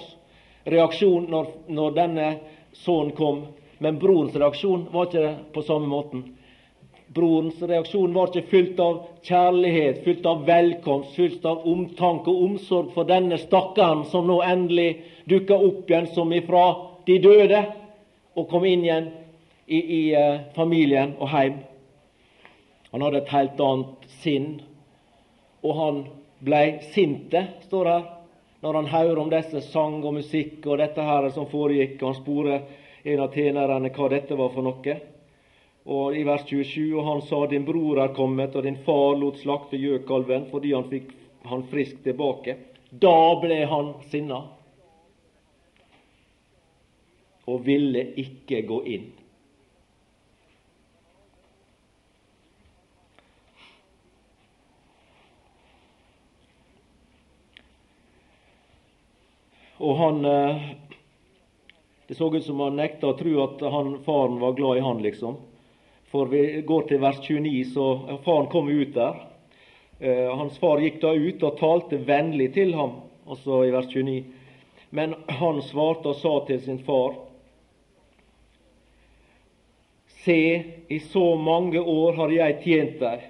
[0.63, 2.31] reaksjon når, når denne
[2.71, 3.43] sønnen kom.
[3.83, 6.23] Men brorens reaksjon var ikke på samme måten.
[7.15, 12.89] Brorens reaksjon var ikke fylt av kjærlighet, fylt av velkomst, fylt av omtanke og omsorg
[12.91, 14.89] for denne stakkaren som nå endelig
[15.31, 16.65] dukka opp igjen som ifra
[17.07, 17.61] de døde,
[18.35, 19.07] og kom inn igjen
[19.65, 21.61] i, i uh, familien og heim.
[22.91, 24.51] Han hadde et helt annet sinn,
[25.63, 26.03] og han
[26.43, 28.05] blei sinte, står her,
[28.59, 32.01] når han hører om disse sang og musikk og dette her som foregikk.
[32.03, 32.63] Han sporer
[33.07, 35.01] en av tjenerne hva dette var for noe.
[35.85, 39.37] Og i vers 27 og han sa din bror er kommet, og din far lot
[39.37, 41.11] slakte gjøkalven fordi han fikk
[41.45, 42.57] han frisk tilbake.
[42.89, 44.41] Da ble han sinna
[47.45, 49.11] og ville ikke gå inn.
[59.85, 60.69] Og han eh,
[62.07, 65.01] Det så ut som han nekta å tro at han, faren var glad i han,
[65.01, 65.37] liksom.
[66.15, 67.85] For vi går til vers 29, så
[68.23, 69.17] faren kom ut der.
[69.99, 74.21] Eh, hans far gikk da ut og talte vennlig til ham, altså i vers 29.
[74.95, 77.17] Men han svarte og sa til sin far
[80.23, 80.39] Se,
[80.87, 83.27] i så mange år har jeg tjent deg.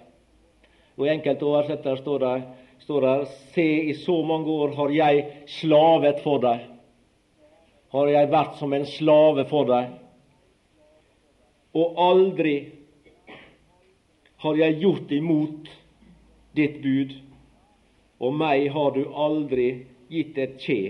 [0.96, 2.38] Og I enkelte oversettere står det,
[2.86, 6.70] står det Se, i så mange år har jeg slavet for deg.
[7.98, 10.02] Har jeg vært som en slave for deg
[11.76, 12.56] og aldri
[14.46, 15.70] har jeg gjort imot
[16.54, 17.16] ditt bud,
[18.22, 19.70] og meg har du aldri
[20.14, 20.82] gitt et kje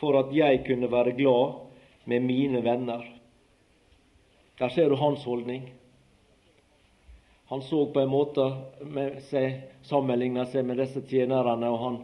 [0.00, 3.06] for at jeg kunne være glad med mine venner.
[4.60, 5.64] Der ser du hans holdning.
[7.48, 8.44] Han så på en måte
[8.84, 11.98] med seg, sammenligna seg med disse tjenerne, og han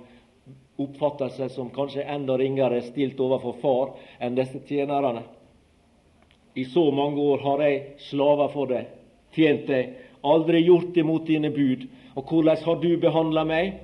[0.81, 5.27] oppfatta seg som kanskje enda ringere stilt overfor far enn disse tjenerne.
[6.57, 8.89] I så mange år har jeg slava for deg,
[9.37, 11.87] tjent deg, aldri gjort imot dine bud.
[12.17, 13.79] Og hvordan har du behandla meg?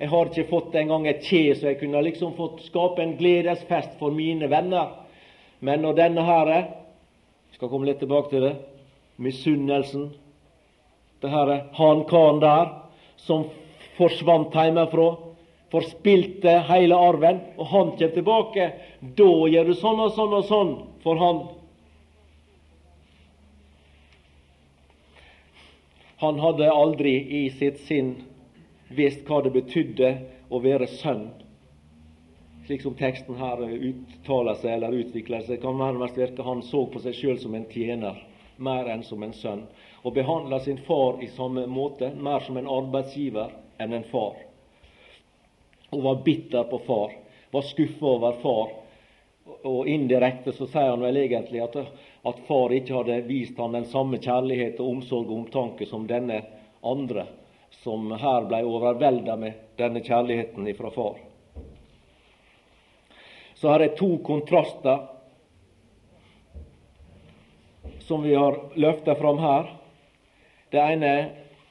[0.00, 3.98] Jeg har ikke fått engang et kje, så jeg kunne liksom fått skape en gledesfest
[4.00, 4.96] for mine venner.
[5.60, 6.52] Men når denne her
[7.52, 8.54] Jeg skal komme litt tilbake til det.
[9.20, 10.08] Misunnelsen.
[11.20, 12.70] Det her han karen der
[13.20, 13.44] som
[13.98, 15.10] forsvant hjemmefra
[15.72, 18.68] forspilte hele arven, og han kommer tilbake.
[19.16, 20.72] Da gjør du sånn og sånn og sånn
[21.04, 21.42] for han.
[26.22, 27.12] Han hadde aldri
[27.44, 28.12] i sitt sinn
[28.94, 30.10] visst hva det betydde
[30.54, 31.24] å være sønn.
[32.68, 37.02] Slik som teksten her uttaler seg eller utvikler seg, kan nærmest virke han så på
[37.02, 38.20] seg sjøl som en tjener
[38.62, 39.64] mer enn som en sønn,
[40.06, 43.50] og behandla sin far i samme måte, mer som en arbeidsgiver
[43.82, 44.38] enn en far.
[45.90, 47.18] Og var bitter på far,
[47.50, 48.76] var skuffa over far.
[49.66, 51.74] Og indirekte så sier han vel egentlig at,
[52.22, 56.38] at far ikke hadde vist han den samme kjærlighet og omsorg og omtanke som denne
[56.82, 57.26] andre,
[57.82, 61.18] som her ble overvelda med denne kjærligheten ifra far.
[63.58, 65.08] Så her er to kontraster
[68.06, 69.68] som vi har løfta fram her.
[70.72, 71.12] Ene,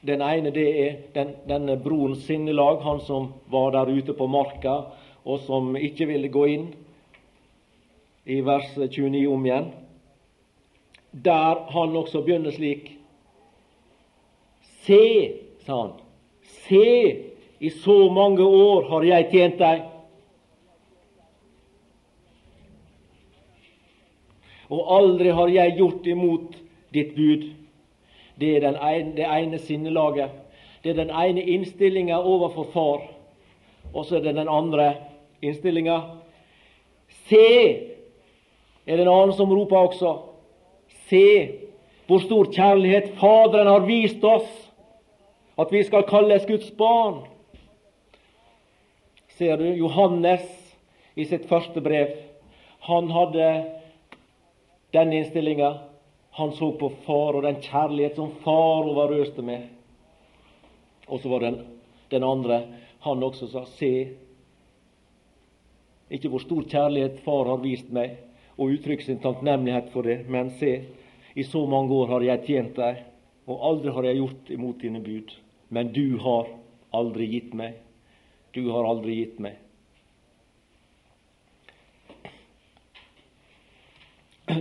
[0.00, 4.76] den ene det er den, denne brorens sinnelag, han som var der ute på marka,
[5.24, 6.66] og som ikke ville gå inn,
[8.24, 9.70] i vers 29 om igjen.
[11.12, 12.98] Der han også begynner slik.
[14.82, 15.32] Se,
[15.66, 15.90] sa han,
[16.64, 17.16] se,
[17.60, 19.82] i så mange år har jeg tjent deg.
[24.72, 26.56] og aldri har jeg gjort imot
[26.94, 27.44] ditt bud.
[28.40, 30.32] Det er ene, det ene sinnelaget.
[30.82, 33.02] Det er den ene innstillinga overfor far.
[33.92, 34.94] Og så er det den andre
[35.42, 36.00] innstillinga.
[37.28, 37.48] Se!
[38.82, 40.16] er det en annen som roper også.
[41.12, 41.58] Se
[42.08, 44.48] hvor stor kjærlighet Faderen har vist oss,
[45.60, 47.22] at vi skal kalles Guds barn.
[49.36, 50.46] Ser du Johannes
[51.12, 52.16] i sitt første brev?
[52.88, 53.48] Han hadde
[54.96, 55.74] den innstillinga.
[56.40, 59.68] Han så på far og den kjærlighet som far overøste med.
[61.08, 61.60] Og så var den,
[62.08, 62.62] den andre
[63.04, 63.92] han også sa se,
[66.12, 68.14] ikke hvor stor kjærlighet far har vist meg,
[68.56, 70.84] og uttrykke sin takknemlighet for det, men se,
[71.34, 73.02] i så mange år har jeg tjent deg,
[73.48, 75.32] og aldri har jeg gjort imot dine bud.
[75.72, 76.50] Men du har
[76.92, 77.78] aldri gitt meg.
[78.52, 79.56] Du har aldri gitt meg.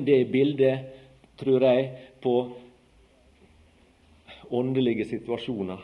[0.06, 0.80] det er bildet,
[1.38, 1.88] tror jeg,
[2.22, 2.36] på
[4.52, 5.82] åndelige situasjoner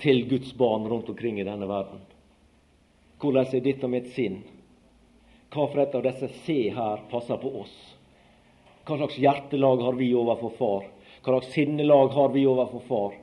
[0.00, 2.00] til Guds barn rundt omkring i denne verden.
[3.20, 4.42] Hvordan er dette med et sinn?
[5.52, 7.76] Hva for et av disse se her passer på oss?
[8.86, 10.84] Hva slags hjertelag har vi overfor far?
[11.24, 13.16] Hva slags sinnelag har vi overfor far?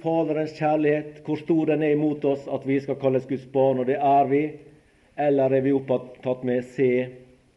[0.00, 3.90] Faderens kjærlighet, hvor stor den er imot oss, at vi skal kalles Guds barn, og
[3.90, 4.40] det er vi.
[5.20, 6.88] Eller er vi opptatt med se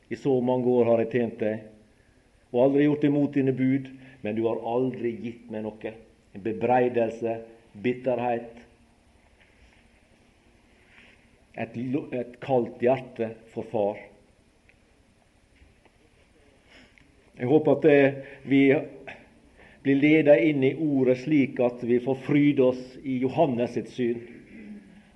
[0.10, 1.64] i så mange år har jeg tjent deg,
[2.52, 3.88] og aldri gjort imot dine bud,
[4.26, 5.96] men du har aldri gitt meg noe.
[6.36, 7.38] En bebreidelse,
[7.80, 8.60] bitterhet.
[11.56, 11.82] Et,
[12.20, 14.09] et kaldt hjerte for far.
[17.40, 17.86] Jeg håper at
[18.52, 18.64] vi
[19.84, 24.18] blir ledet inn i ordet slik at vi får fryde oss i Johannes sitt syn.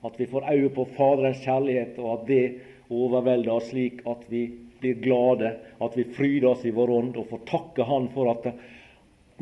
[0.07, 2.45] At vi får øye på Faderens kjærlighet, og at det
[2.87, 4.45] overvelder oss slik at vi
[4.79, 5.51] blir glade,
[5.83, 8.47] at vi fryder oss i vår ånd og får takke Han for at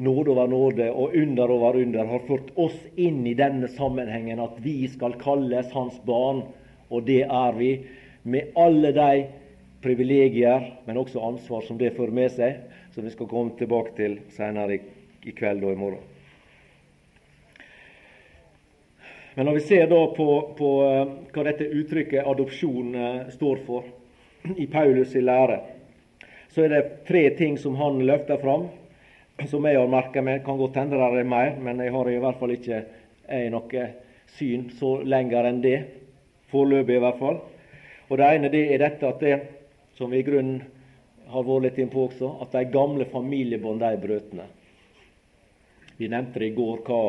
[0.01, 4.57] nåde over nåde og under over under har ført oss inn i denne sammenhengen, at
[4.63, 6.47] vi skal kalles Hans barn,
[6.89, 7.75] og det er vi,
[8.23, 9.11] med alle de
[9.81, 12.61] privilegier, men også ansvar som det fører med seg,
[12.93, 16.07] som vi skal komme tilbake til senere i, kveld og i morgen.
[19.35, 23.87] Men når vi ser da på, på uh, hva dette uttrykket adopsjon uh, står for,
[24.57, 25.59] i Paulus' i lære,
[26.51, 28.67] så er det tre ting som han løfter fram,
[29.47, 30.43] som jeg har merka meg.
[30.45, 32.81] Kan godt hende det er mer, men jeg har i hvert fall ikke
[33.53, 33.85] noe
[34.35, 35.77] syn så lenger enn det.
[36.51, 37.39] Foreløpig, i hvert fall.
[38.09, 39.37] Og Det ene det er dette at det,
[39.97, 40.63] som vi i grunnen
[41.31, 44.47] har vært litt innpå også, at de gamle familiebånd de er brøtne.
[45.97, 47.01] Vi nevnte i går hva,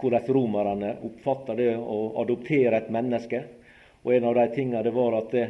[0.00, 3.44] hvordan romerne oppfatta det å adoptere et menneske.
[4.02, 5.48] Og En av de tingene det var at det,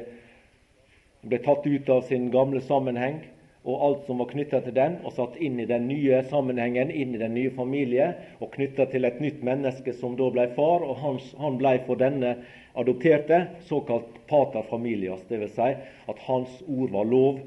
[1.23, 3.21] ble tatt ut av sin gamle sammenheng
[3.69, 7.13] og alt som var knytta til den, og satt inn i den nye sammenhengen, inn
[7.13, 8.07] i den nye familie,
[8.41, 12.01] og knytta til et nytt menneske som da ble far, og han, han ble for
[12.01, 12.39] denne
[12.75, 15.55] adopterte såkalt pater familias, dvs.
[15.55, 15.73] Si
[16.07, 17.41] at hans ord var lov,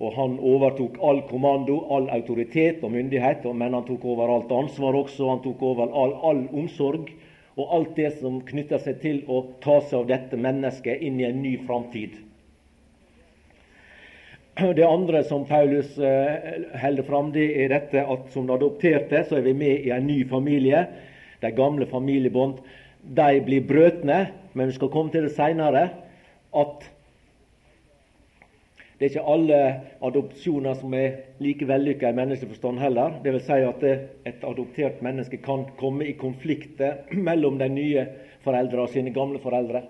[0.00, 4.96] og han overtok all kommando, all autoritet og myndighet, men han tok over alt ansvar
[4.96, 7.10] også, han tok over all, all omsorg
[7.60, 11.28] og alt det som knytter seg til å ta seg av dette mennesket inn i
[11.28, 12.16] en ny framtid.
[14.60, 19.46] Det andre som Paulus eh, holder fram, det er dette at som adopterte så er
[19.46, 20.82] vi med i en ny familie.
[21.40, 22.58] De gamle familiebånd
[23.00, 24.18] de blir brøtne,
[24.52, 25.88] men vi skal komme til det seinere,
[26.56, 26.88] at
[29.00, 29.58] det er ikke alle
[30.04, 33.14] adopsjoner som er like vellykka i menneskeforstand heller.
[33.24, 33.86] Det vil si at
[34.28, 38.04] et adoptert menneske kan komme i konflikter mellom de nye
[38.44, 39.80] foreldrene og sine gamle foreldre.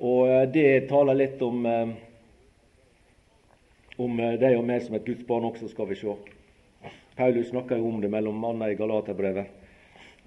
[0.00, 1.94] Og eh, det taler litt om, eh,
[4.02, 6.18] om eh, deg og meg som et Guds barn også, skal vi se.
[7.14, 9.54] Paulus snakker jo om det mellom annet i Galaterbrevet.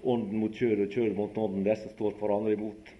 [0.08, 1.68] Ånden mot kjødet og kjødet mot ånden.
[1.68, 2.94] Disse står hverandre imot.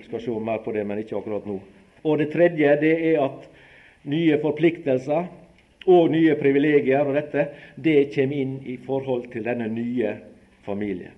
[0.00, 1.58] Vi skal se mer på det, men ikke akkurat nå.
[2.02, 3.44] Og Det tredje det er at
[4.08, 5.26] nye forpliktelser
[5.86, 10.14] og nye privilegier, og dette, det kommer inn i forhold til denne nye
[10.64, 11.16] familien.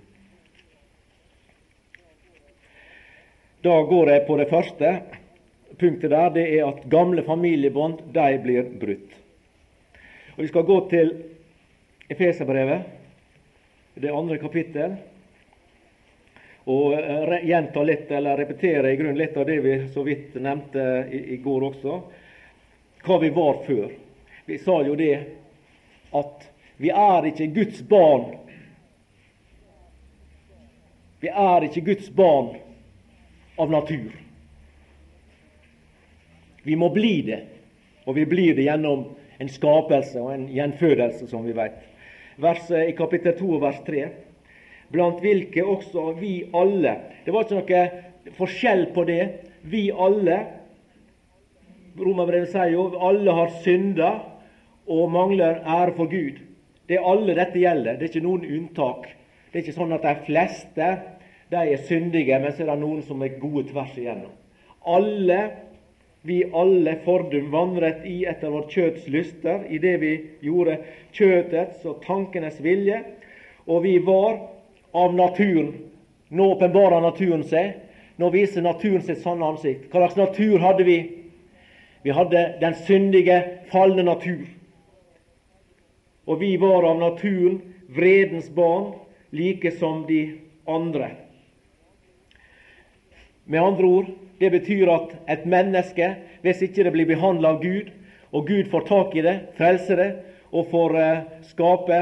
[3.62, 4.88] Da går jeg på det første
[5.78, 6.32] punktet der.
[6.34, 9.14] Det er at gamle familiebånd de blir brutt.
[10.34, 11.14] Og Vi skal gå til
[12.10, 12.82] Efeserbrevet,
[13.94, 14.98] det andre kapittel,
[16.64, 16.94] og
[17.42, 21.36] gjenta litt, eller repetere i grunn litt av det vi så vidt nevnte i, i
[21.42, 21.96] går også,
[23.02, 23.88] hva vi var før.
[24.46, 25.14] Vi sa jo det
[26.14, 26.46] at
[26.82, 28.28] vi er ikke Guds barn.
[31.22, 32.54] Vi er ikke Guds barn
[33.58, 34.10] av natur.
[36.62, 37.40] Vi må bli det,
[38.06, 39.08] og vi blir det gjennom
[39.42, 41.80] en skapelse og en gjenfødelse, som vi vet.
[42.38, 44.06] I kapittel 2 og vers 3
[44.92, 49.22] blant hvilke også vi alle Det var ikke noe forskjell på det.
[49.62, 50.38] Vi alle
[51.98, 54.12] Romerbrevet sier jo alle har synda
[54.88, 56.38] og mangler ære for Gud.
[56.88, 57.98] Det er alle dette gjelder.
[57.98, 59.10] Det er ikke noen unntak.
[59.50, 60.88] Det er ikke sånn at de fleste
[61.52, 64.32] de er syndige, men så er det noen som er gode tvers igjennom.
[64.88, 65.40] Alle,
[66.24, 70.78] vi alle fordum vandret i etter vårt kjøtts lyster, i det vi gjorde
[71.12, 73.02] kjøtets og tankenes vilje,
[73.68, 74.40] og vi var
[74.92, 75.72] av naturen.
[76.28, 77.74] Nå åpenbarer naturen seg.
[78.16, 79.88] Nå viser naturen sitt sanne ansikt.
[79.90, 80.98] Hva slags natur hadde vi?
[82.02, 83.38] Vi hadde den syndige,
[83.72, 84.46] falne natur.
[86.26, 87.60] Og vi var av naturen
[87.92, 88.92] vredens barn,
[89.30, 91.10] like som de andre.
[93.44, 97.90] Med andre ord, det betyr at et menneske, hvis ikke det blir behandla av Gud,
[98.32, 100.10] og Gud får tak i det, frelser det,
[100.52, 101.98] og får uh, skape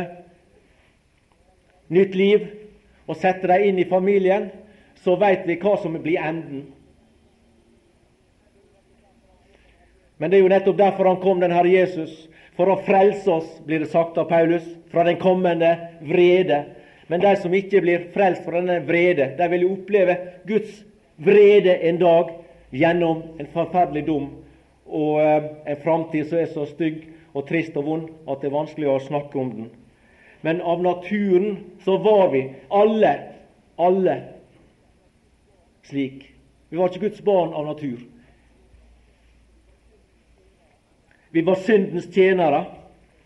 [1.90, 2.46] nytt liv
[3.10, 4.50] og setter dem inn i familien,
[5.02, 6.68] så veit vi hva som blir enden.
[10.20, 12.12] Men det er jo nettopp derfor han kom, den Herre Jesus,
[12.54, 15.72] for å frelse oss, blir det sagt av Paulus, fra den kommende
[16.04, 16.60] vrede.
[17.08, 20.82] Men de som ikke blir frelst fra denne vrede, de vil jo oppleve Guds
[21.20, 22.36] vrede en dag
[22.70, 24.28] gjennom en forferdelig dom
[24.90, 27.02] og eh, en framtid som er så stygg
[27.34, 29.68] og trist og vond at det er vanskelig å snakke om den
[30.40, 33.12] men av naturen så var vi alle,
[33.76, 34.16] alle
[35.83, 36.33] slik.
[36.68, 37.98] Vi var ikke Guds barn av natur.
[41.31, 42.64] Vi var syndens tjenere.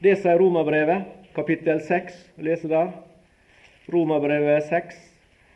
[0.02, 2.16] Det sier Romerbrevet, kapittel 6.
[2.44, 2.92] Leser der.
[3.92, 4.98] Romerbrevet 6,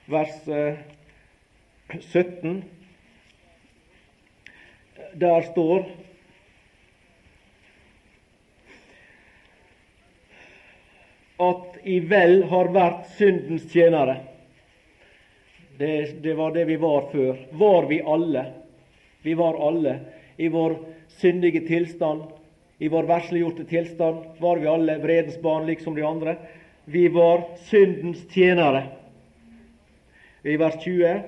[0.08, 0.34] vers
[2.12, 2.56] 17.
[2.56, 2.62] Eh,
[5.20, 5.86] der står
[11.38, 14.18] at i vel har vært syndens tjenere.
[15.78, 17.36] Det, det, var det vi var før.
[17.50, 18.44] Var vi alle?
[19.22, 19.94] Vi var alle.
[20.36, 20.74] I vår
[21.20, 22.22] syndige tilstand,
[22.78, 26.36] i vår versliggjorte tilstand, var vi alle vredens barn, liksom de andre.
[26.84, 28.82] Vi var syndens tjenere.
[30.42, 31.22] I vers 20.: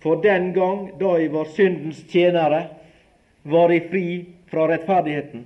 [0.00, 2.66] For den gang da I var syndens tjenere,
[3.42, 4.06] var I fri
[4.48, 5.44] fra rettferdigheten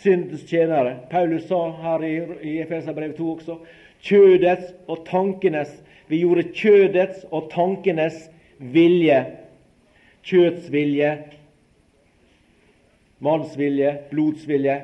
[0.00, 0.96] syndens tjenere.
[1.10, 3.58] Paulus sa her i, i Efeserbrevet 2 også
[4.02, 9.20] kjødets og tankenes Vi gjorde kjødets og tankenes vilje.
[10.22, 11.12] Kjøtsvilje,
[13.22, 14.74] mannsvilje, blodsvilje.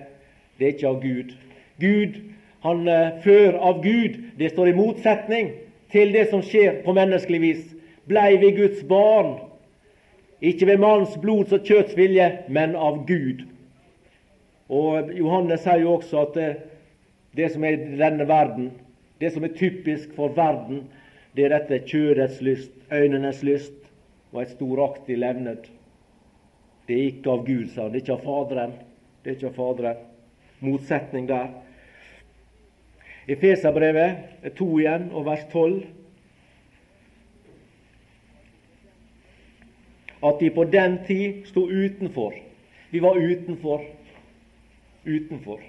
[0.58, 1.34] Det er ikke av Gud.
[1.82, 2.16] Gud,
[2.64, 4.16] han uh, før av Gud.
[4.38, 5.52] Det står i motsetning
[5.92, 7.62] til det som skjer på menneskelig vis.
[8.08, 9.36] Blei vi Guds barn,
[10.40, 13.44] ikke ved manns blods og kjøtts vilje, men av Gud.
[14.68, 16.48] Og Johannes sier jo også at det,
[17.36, 18.70] det som er i denne verden,
[19.20, 20.84] det som er typisk for verden,
[21.36, 23.74] det er dette kjødets lyst, øynenes lyst
[24.32, 25.68] og et storaktig levned.
[26.88, 27.92] Det er ikke av Gud, sa han.
[27.92, 28.76] Det er ikke av Faderen.
[29.22, 30.04] Det er ikke av Faderen.
[30.60, 31.50] Motsetning der.
[33.28, 35.82] Efeserbrevet 2 igjen, og vers 12.
[40.24, 42.34] At de på den tid sto utenfor.
[42.90, 43.84] Vi var utenfor
[45.08, 45.62] utenfor.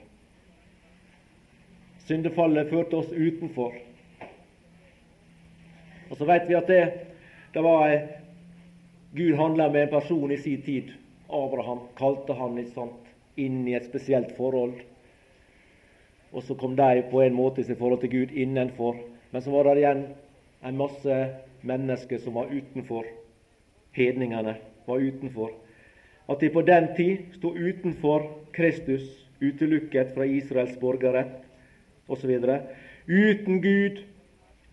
[2.09, 3.73] Syndefallet førte oss utenfor.
[6.09, 6.83] Og så vet vi at det
[7.53, 7.89] Det var
[9.15, 10.91] Gud handla med en person i sin tid.
[11.29, 14.75] Abraham kalte han ikke sant, inn i et spesielt forhold.
[16.31, 18.99] Og så kom de på en måte i sitt forhold til Gud innenfor.
[19.31, 20.03] Men så var det igjen
[20.65, 21.17] en masse
[21.61, 23.05] mennesker som var utenfor.
[23.97, 25.49] Hedningene var utenfor.
[26.29, 31.45] At de på den tid sto utenfor Kristus, utelukket fra Israels borgerrett
[32.07, 32.31] osv.
[33.07, 34.03] Uten Gud,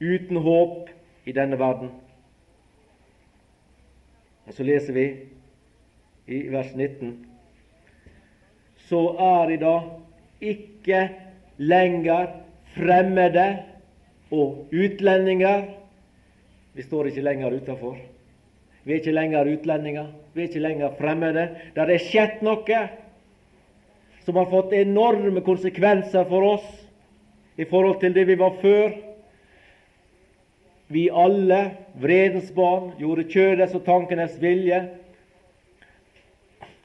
[0.00, 0.90] uten håp
[1.24, 1.90] i denne verden.
[4.46, 5.06] Og Så leser vi
[6.26, 7.26] i vers 19
[8.86, 9.76] Så er de da
[10.40, 11.00] ikke
[11.58, 12.26] lenger
[12.76, 13.46] fremmede
[14.30, 15.64] og utlendinger.
[16.74, 17.96] Vi står ikke lenger utafor.
[18.84, 20.12] Vi er ikke lenger utlendinger.
[20.34, 21.48] Vi er ikke lenger fremmede.
[21.74, 22.78] Det er skjedd noe
[24.26, 26.64] som har fått enorme konsekvenser for oss
[27.56, 28.88] i forhold til det vi var før.
[30.90, 31.60] Vi alle,
[32.02, 34.80] vredens barn, gjorde kjødets og tankenes vilje.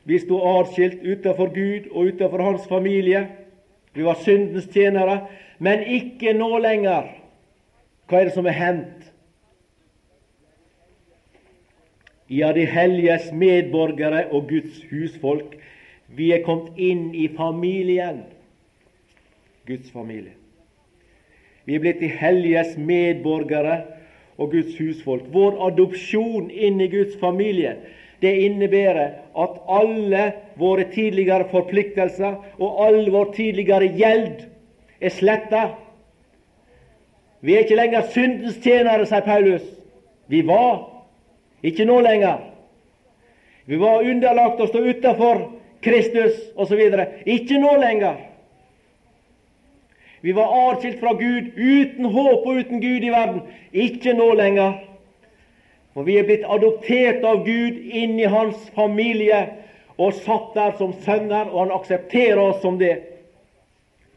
[0.06, 3.26] Vi sto atskilt utenfor Gud og utenfor Hans familie.
[3.94, 5.24] Vi var syndens tjenere,
[5.58, 7.10] men ikke nå lenger.
[8.06, 9.10] Hva er det som er hendt?
[12.30, 15.58] Ja, de helliges medborgere og Guds husfolk.
[16.16, 18.24] Vi er kommet inn i familien,
[19.68, 20.36] Guds familie.
[21.66, 23.78] Vi er blitt de helliges medborgere
[24.42, 25.28] og Guds husfolk.
[25.32, 27.78] Vår adopsjon inn i Guds familie
[28.22, 30.26] det innebærer at alle
[30.60, 34.44] våre tidligere forpliktelser og all vår tidligere gjeld
[35.02, 35.64] er sletta.
[37.42, 39.64] Vi er ikke lenger syndens tjenere, sier Paulus.
[40.30, 40.84] Vi var.
[41.66, 42.44] Ikke nå lenger.
[43.66, 45.42] Vi var underlagt å stå utafor
[45.82, 46.82] Kristus osv.
[47.26, 48.20] Ikke nå lenger.
[50.22, 53.42] Vi var atskilt fra Gud, uten håp og uten Gud i verden.
[53.74, 54.78] Ikke nå lenger.
[55.94, 59.42] For vi er blitt adoptert av Gud inn i Hans familie
[59.98, 62.96] og satt der som sønner, og Han aksepterer oss som det.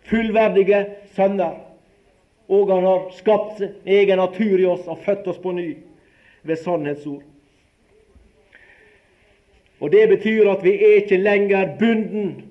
[0.05, 0.85] Fullverdige
[1.17, 1.57] sønner.
[2.49, 5.71] Og Han har skapt egen natur i oss og født oss på ny
[6.45, 7.25] ved sannhetsord.
[9.81, 12.45] Og Det betyr at vi er ikke lenger bunden,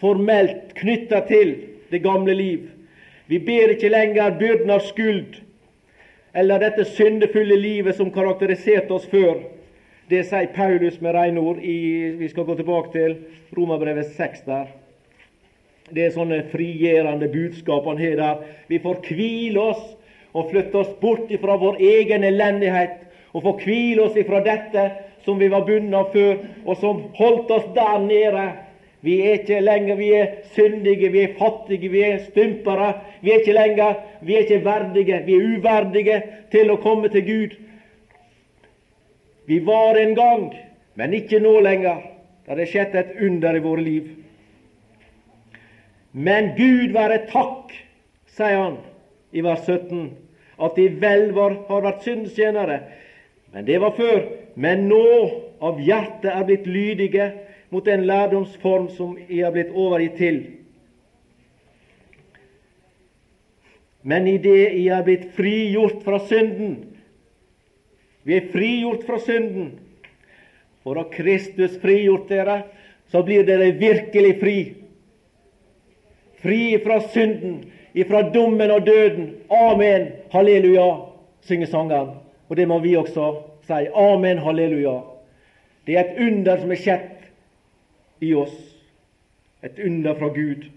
[0.00, 1.56] formelt knytta til
[1.90, 2.68] det gamle liv.
[3.26, 5.40] Vi ber ikke lenger byrden av skyld
[6.34, 9.42] eller dette syndefulle livet som karakteriserte oss før.
[10.10, 11.58] Det sier Paulus med rene ord.
[11.62, 13.16] I, vi skal gå tilbake til
[13.56, 14.70] Romerbrevet 6 der.
[15.90, 18.42] Det er sånne frigjørende budskap han har der.
[18.70, 19.84] Vi får hvile oss
[20.32, 22.98] og flytte oss bort fra vår egen elendighet
[23.34, 24.84] og få hvile oss ifra dette
[25.24, 28.48] som vi var bundet av før, og som holdt oss der nede
[29.00, 32.90] vi er ikke lenger vi er syndige, vi er fattige, vi er stympere.
[33.22, 37.24] Vi er ikke lenger vi er ikke verdige, vi er uverdige til å komme til
[37.24, 37.54] Gud.
[39.48, 40.50] Vi var en gang,
[40.94, 42.02] men ikke nå lenger.
[42.44, 44.10] Det har skjedd et under i våre liv.
[46.12, 47.72] Men Gud være takk,
[48.36, 48.78] sier han
[49.32, 50.10] i vers 17,
[50.60, 52.80] at de vel var, har vært syndstjenere.
[53.54, 54.26] Men det var før.
[54.60, 55.04] Men nå
[55.64, 57.30] av hjertet er blitt lydige
[57.72, 60.40] mot den lærdomsform som jeg har blitt overgitt til.
[64.02, 66.78] Men i det jeg har blitt frigjort fra synden
[68.24, 69.70] Vi er frigjort fra synden.
[70.84, 72.62] For da Kristus frigjort dere,
[73.08, 74.56] så blir dere virkelig fri.
[76.40, 77.62] Fri fra synden,
[77.96, 79.30] ifra dommen og døden.
[79.48, 80.86] Amen, halleluja,
[81.48, 82.12] synger sangeren.
[82.48, 83.88] Og det må vi også si.
[83.94, 84.98] Amen, halleluja.
[85.86, 88.58] Det er et under som er skjedd i oss,
[89.64, 90.68] et under fra Gud.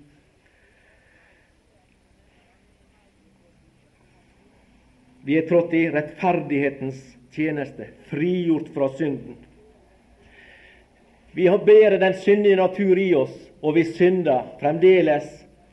[5.24, 7.00] Vi er trådt i rettferdighetens
[7.32, 9.38] tjeneste, frigjort fra synden.
[11.34, 15.30] Vi har bedre den syndige natur i oss, og vi synder fremdeles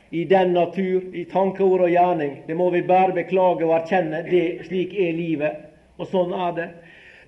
[0.09, 2.41] i den natur, i tanke, ord og gjerning.
[2.47, 4.23] Det må vi bare beklage og erkjenne.
[4.27, 5.67] Det, slik er livet,
[5.99, 6.69] og sånn er det.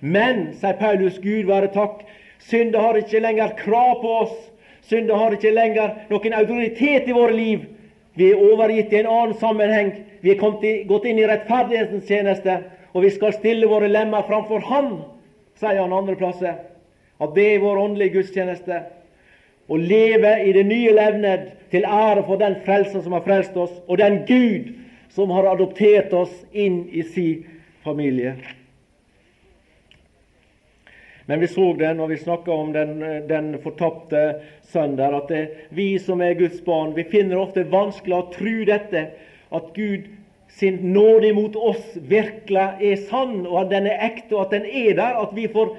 [0.04, 2.02] Men, sier Paulus, Gud være takk,
[2.44, 4.34] Synda har ikke lenger krav på oss.
[4.84, 7.62] Synda har ikke lenger noen autoritet i våre liv.
[8.14, 9.94] Vi er overgitt i en annen sammenheng.
[10.20, 12.58] Vi er i, gått inn i rettferdighetens tjeneste,
[12.92, 14.90] og vi skal stille våre lemmer framfor Han,
[15.56, 16.58] sier han andre plasser.
[17.20, 18.82] At det er vår åndelige gudstjeneste.
[19.72, 23.72] Å leve i det nye levned til ære for den frelser som har frelst oss,
[23.88, 24.74] og den Gud
[25.14, 27.46] som har adoptert oss inn i sin
[27.86, 28.34] familie.
[31.26, 32.98] Men vi så det når vi snakka om den,
[33.28, 34.24] den fortapte
[34.68, 38.54] sønn der, at det, vi som er Guds barn, vi finner ofte vanskelig å tro
[38.68, 39.06] dette,
[39.54, 40.10] at Gud
[40.54, 44.68] sin nåde mot oss virkelig er sann, og at den er ekte, og at den
[44.68, 45.72] er der, at vi får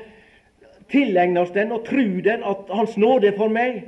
[0.91, 3.83] tilegne oss den og tro den, at Hans nåde er for meg.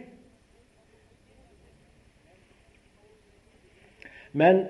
[4.38, 4.68] Men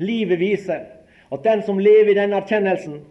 [0.00, 0.88] livet viser
[1.28, 3.02] at den som lever i denne erkjennelsen,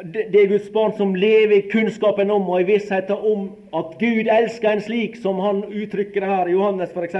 [0.00, 3.44] det er Guds barn som lever i kunnskapen om og i vissheten om
[3.76, 7.18] at Gud elsker en slik, som han uttrykker her i Johannes f.eks.,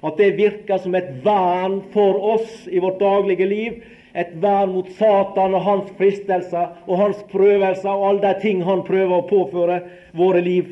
[0.00, 3.82] at det virker som et vern for oss i vårt daglige liv.
[4.16, 8.80] Et vern mot Satan og hans fristelser og hans prøvelser og alle de ting han
[8.86, 9.76] prøver å påføre
[10.16, 10.70] våre liv.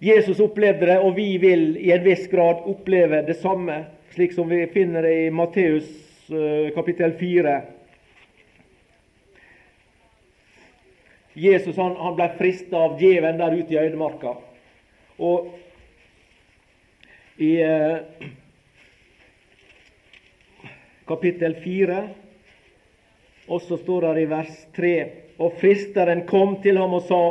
[0.00, 3.82] Jesus opplevde det, og vi vil i en viss grad oppleve det samme,
[4.16, 5.92] slik som vi finner det i Matteus
[6.32, 7.58] eh, kapittel 4.
[11.34, 14.34] Jesus han, han ble frista av djevelen der ute i øydemarka.
[15.20, 15.50] Og
[17.40, 18.26] i eh,
[21.08, 22.00] kapittel 4
[23.50, 24.94] og så står det i vers 3
[25.38, 27.22] Og fristeren kom til ham og sa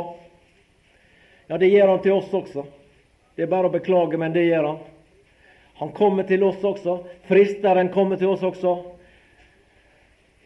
[1.48, 2.64] Ja, det gjør han til oss også.
[3.34, 4.76] Det er bare å beklage, men det gjør han.
[5.80, 7.00] Han kommer til oss også.
[7.26, 8.74] Fristeren kommer til oss også.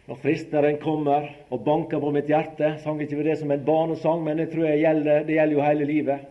[0.04, 4.20] Når fristeren kommer og banker på mitt hjerte, sang ikke vi det som en barnesang,
[4.24, 6.26] men det tror jeg gjelder, det gjelder jo hele livet.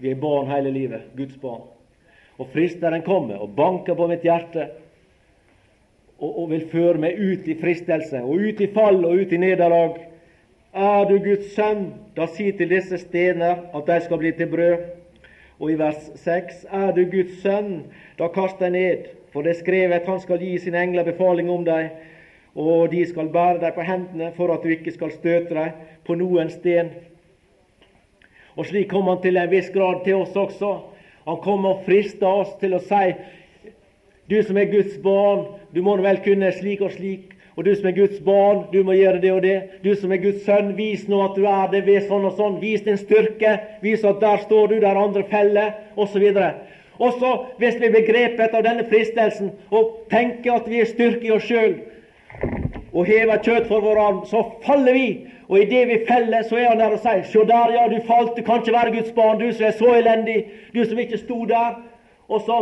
[0.00, 1.66] Vi er barn hele livet, Guds barn.
[2.40, 4.64] Og fristeren kommer og banker på mitt hjerte
[6.18, 9.42] og, og vil føre meg ut i fristelse, og ut i fall og ut i
[9.42, 10.00] nederlag.
[10.74, 11.84] Er du Guds sønn,
[12.16, 14.88] da si til disse stener at de skal bli til brød.
[15.60, 17.84] Og i vers 6.: Er du Guds sønn,
[18.18, 21.68] da kast deg ned, for det er skrevet, han skal gi sine engler befaling om
[21.68, 21.92] deg
[22.54, 26.16] og de skal bære deg på hendene for at du ikke skal støte deg på
[26.18, 26.92] noen sten.
[28.54, 30.74] Og Slik kom han til en viss grad til oss også.
[31.26, 33.14] Han kom og frista oss til å si
[34.30, 37.34] du som er Guds barn, du må vel kunne slik og slik.
[37.54, 39.56] Og du som er Guds barn, du må gjøre det og det.
[39.84, 42.56] Du som er Guds sønn, vis nå at du er det ved sånn og sånn.
[42.62, 43.52] Vis din styrke.
[43.84, 46.24] Vis at der står du, der andre feller, osv.
[46.98, 47.30] Og så,
[47.60, 51.46] hvis vi blir grepet av denne fristelsen og tenker at vi er styrke i oss
[51.46, 51.76] sjøl,
[52.94, 55.08] og hever kjøtt for vår arm, så faller vi.
[55.48, 58.36] Og idet vi feller, så er han der og sier sjå der, ja, du falt,
[58.36, 60.38] du kan ikke være Guds barn, du som er så elendig,
[60.72, 61.80] du som ikke sto der.
[62.28, 62.60] Og så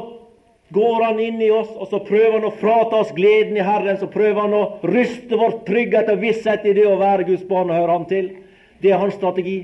[0.72, 4.00] går han inn i oss, og så prøver han å frata oss gleden i Herren.
[4.00, 7.70] Så prøver han å ryste vår trygghet og visshet i det å være Guds barn
[7.70, 8.32] og høre Ham til.
[8.82, 9.60] Det er hans strategi.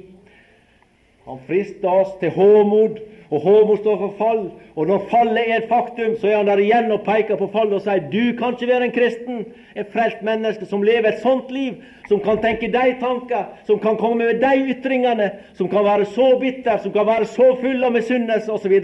[1.28, 2.96] Han frister oss til håmod
[3.28, 4.44] og håmod står for fall.
[4.76, 7.76] Og når fallet er et faktum, så er han der igjen og peker på fallet
[7.76, 9.42] og sier du kan ikke være en kristen,
[9.76, 11.76] et frelst menneske som lever et sånt liv,
[12.08, 16.30] som kan tenke de tanker, som kan komme med de ytringene, som kan være så
[16.40, 18.78] bitter, som kan være så full av misunnelse osv.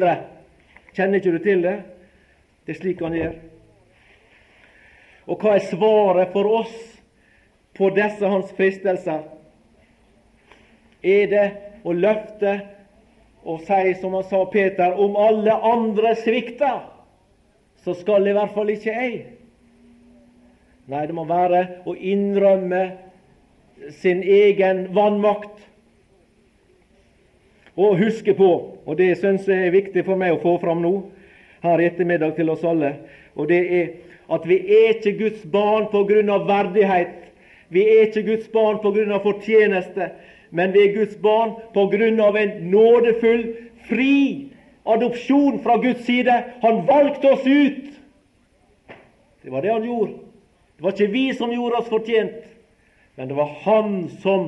[0.95, 1.77] Kjenner ikke du til det?
[2.67, 3.35] Det er slik han gjør.
[5.25, 6.75] Og hva er svaret for oss
[7.75, 9.25] på disse hans fristelser?
[11.05, 11.47] Er det
[11.85, 12.55] å løfte
[13.45, 16.81] og si som han sa Peter, om alle andre svikter,
[17.85, 19.19] så skal i hvert fall ikke jeg.
[20.89, 22.87] Nei, det må være å innrømme
[24.01, 25.61] sin egen vannmakt.
[27.77, 28.51] Og huske på,
[28.87, 30.95] og det syns jeg er viktig for meg å få fram nå,
[31.65, 32.95] her i ettermiddag til oss alle,
[33.35, 33.87] og det er
[34.33, 35.89] at vi er ikke Guds barn
[36.33, 37.17] av verdighet.
[37.69, 40.13] Vi er ikke Guds barn av fortjeneste
[40.55, 43.43] men vi er Guds barn på grunn av en nådefull,
[43.89, 44.51] fri
[44.87, 46.35] adopsjon fra Guds side.
[46.63, 47.89] Han valgte oss ut.
[49.43, 50.13] Det var det han gjorde.
[50.77, 52.39] Det var ikke vi som gjorde oss fortjent,
[53.19, 54.47] men det var han som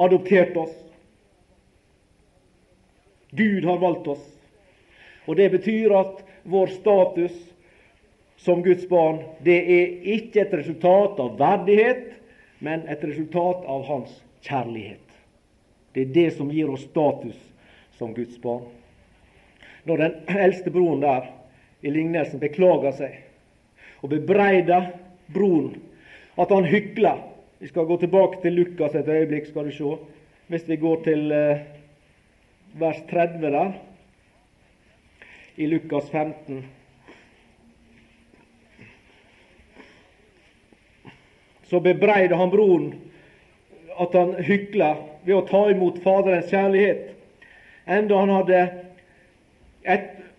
[0.00, 0.74] adopterte oss.
[3.36, 4.24] Gud har valgt oss.
[5.28, 7.36] Og Det betyr at vår status
[8.40, 12.08] som Guds barn det er ikke et resultat av verdighet,
[12.64, 15.06] men et resultat av Hans kjærlighet.
[15.94, 17.38] Det er det som gir oss status
[17.98, 18.68] som Guds barn.
[19.84, 21.28] Når den eldste broren der
[21.82, 23.18] i lignelsen beklager seg
[24.00, 24.92] og bebreider
[25.32, 25.74] broren
[26.40, 27.26] at han hykler
[27.60, 29.96] Vi skal gå tilbake til Lukas et øyeblikk, skal du se.
[30.48, 31.58] Hvis vi går til eh,
[32.80, 33.72] vers 30 der,
[35.60, 36.64] i Lukas 15.
[41.68, 42.94] Så bebreider han broren
[44.00, 44.94] at han hykla
[45.24, 47.10] ved å ta imot Faderens kjærlighet,
[47.86, 48.60] enda han hadde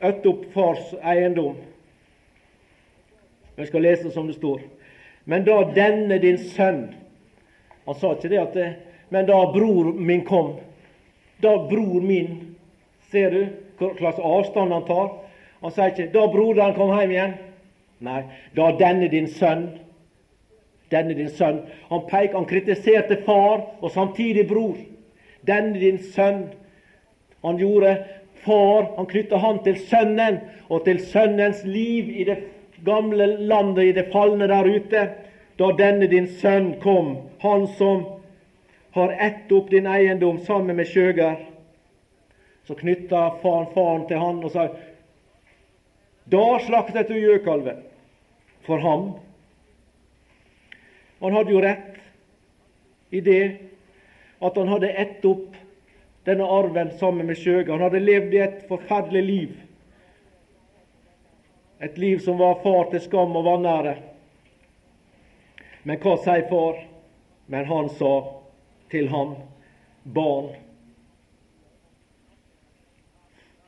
[0.01, 1.59] øtt opp fars eiendom.
[3.57, 4.63] Jeg skal lese som det står.
[5.25, 6.87] Men da denne din sønn
[7.85, 8.69] Han sa ikke det at det,
[9.09, 10.55] Men da bror min kom.
[11.41, 12.55] Da bror min
[13.11, 13.47] Ser du
[13.77, 15.09] hva slags avstand han tar?
[15.61, 17.33] Han sier ikke 'da broderen kom hjem igjen'.
[17.99, 18.23] Nei,
[18.55, 19.67] da denne din sønn
[20.91, 21.63] denne din sønn.
[21.89, 24.77] Han pek, han kritiserte far og samtidig bror.
[25.47, 26.49] Denne din sønn.
[27.41, 27.95] Han gjorde
[28.45, 32.37] far, han knytta han til sønnen og til sønnens liv i det
[32.85, 35.05] gamle landet, i det falne der ute.
[35.57, 38.05] Da denne din sønn kom, han som
[38.91, 41.37] har ett opp din eiendom sammen med skjøger,
[42.67, 44.67] så knytta faren faren til han og sa
[46.31, 47.81] Da slaktet du gjøkalven
[48.67, 49.07] for ham
[51.21, 51.99] han hadde jo rett
[53.09, 53.43] i det
[54.41, 55.57] at han hadde ett opp
[56.25, 57.73] denne arven sammen med Sjøga.
[57.73, 59.59] Han hadde levd i et forferdelig liv.
[61.81, 63.95] Et liv som var far til skam og vanære.
[65.83, 66.83] Men hva sier far?
[67.51, 68.11] Men han sa
[68.93, 69.33] til ham,
[70.03, 70.53] barn,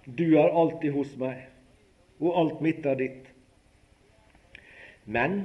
[0.06, 1.42] du er alltid hos meg,
[2.20, 3.28] og alt mitt er ditt.
[5.06, 5.44] Men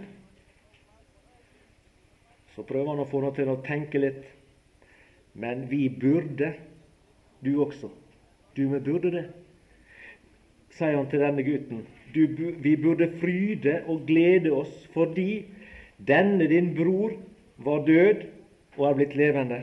[2.59, 4.24] så prøver han å få henne til å tenke litt.
[5.38, 6.48] Men vi burde,
[7.38, 7.86] du også.
[8.56, 9.20] Du vi burde det,
[10.74, 11.84] sier han til denne gutten.
[12.11, 12.24] Du,
[12.59, 15.44] vi burde fryde og glede oss fordi
[16.02, 17.14] denne din bror
[17.62, 18.26] var død
[18.74, 19.61] og er blitt levende,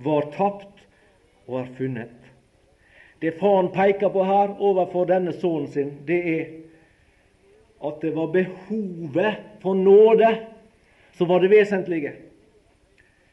[0.00, 0.86] var tapt
[1.44, 2.16] og er funnet.
[3.20, 6.44] Det faren peker på her overfor denne sønnen sin, det er
[7.84, 10.32] at det var behovet for nåde
[11.18, 12.12] som var det vesentlige.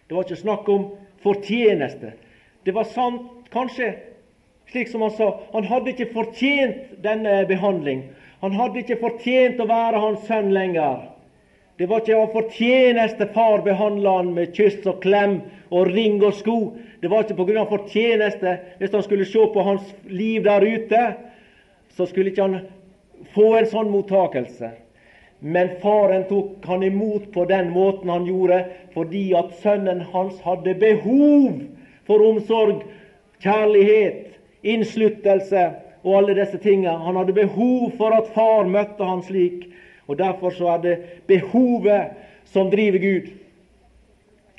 [0.07, 0.89] Det var ikke snakk om
[1.23, 2.13] fortjeneste.
[2.63, 3.93] Det var sant, kanskje,
[4.71, 8.05] slik som han sa, han hadde ikke fortjent denne behandling.
[8.43, 11.09] Han hadde ikke fortjent å være hans sønn lenger.
[11.77, 15.39] Det var ikke av fortjeneste far behandla han med kyss og klem
[15.73, 16.57] og ring og sko.
[17.01, 17.65] Det var ikke pga.
[17.65, 18.57] fortjeneste.
[18.79, 21.01] Hvis han skulle se på hans liv der ute,
[21.89, 22.59] så skulle ikke han
[23.34, 24.69] få en sånn mottakelse.
[25.46, 28.62] Men faren tok han imot på den måten han gjorde,
[28.94, 31.58] fordi at sønnen hans hadde behov
[32.08, 32.86] for omsorg,
[33.44, 35.66] kjærlighet, innsluttelse
[36.04, 36.94] og alle disse tingene.
[36.96, 39.66] Han hadde behov for at far møtte han slik.
[40.08, 40.96] Og Derfor så er det
[41.28, 42.16] behovet
[42.48, 43.28] som driver Gud.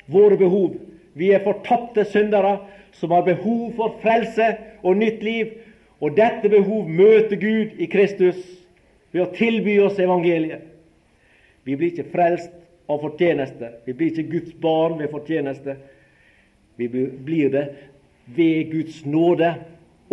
[0.05, 0.77] Våre behov.
[1.17, 2.59] Vi er fortapte syndere
[2.93, 4.51] som har behov for frelse
[4.83, 5.49] og nytt liv.
[5.97, 8.37] Og dette behov møter Gud i Kristus
[9.09, 10.74] ved å tilby oss evangeliet.
[11.65, 12.51] Vi blir ikke frelst
[12.89, 13.71] av fortjeneste.
[13.85, 15.77] Vi blir ikke Guds barn ved fortjeneste.
[16.77, 17.65] Vi blir det
[18.35, 19.55] ved Guds nåde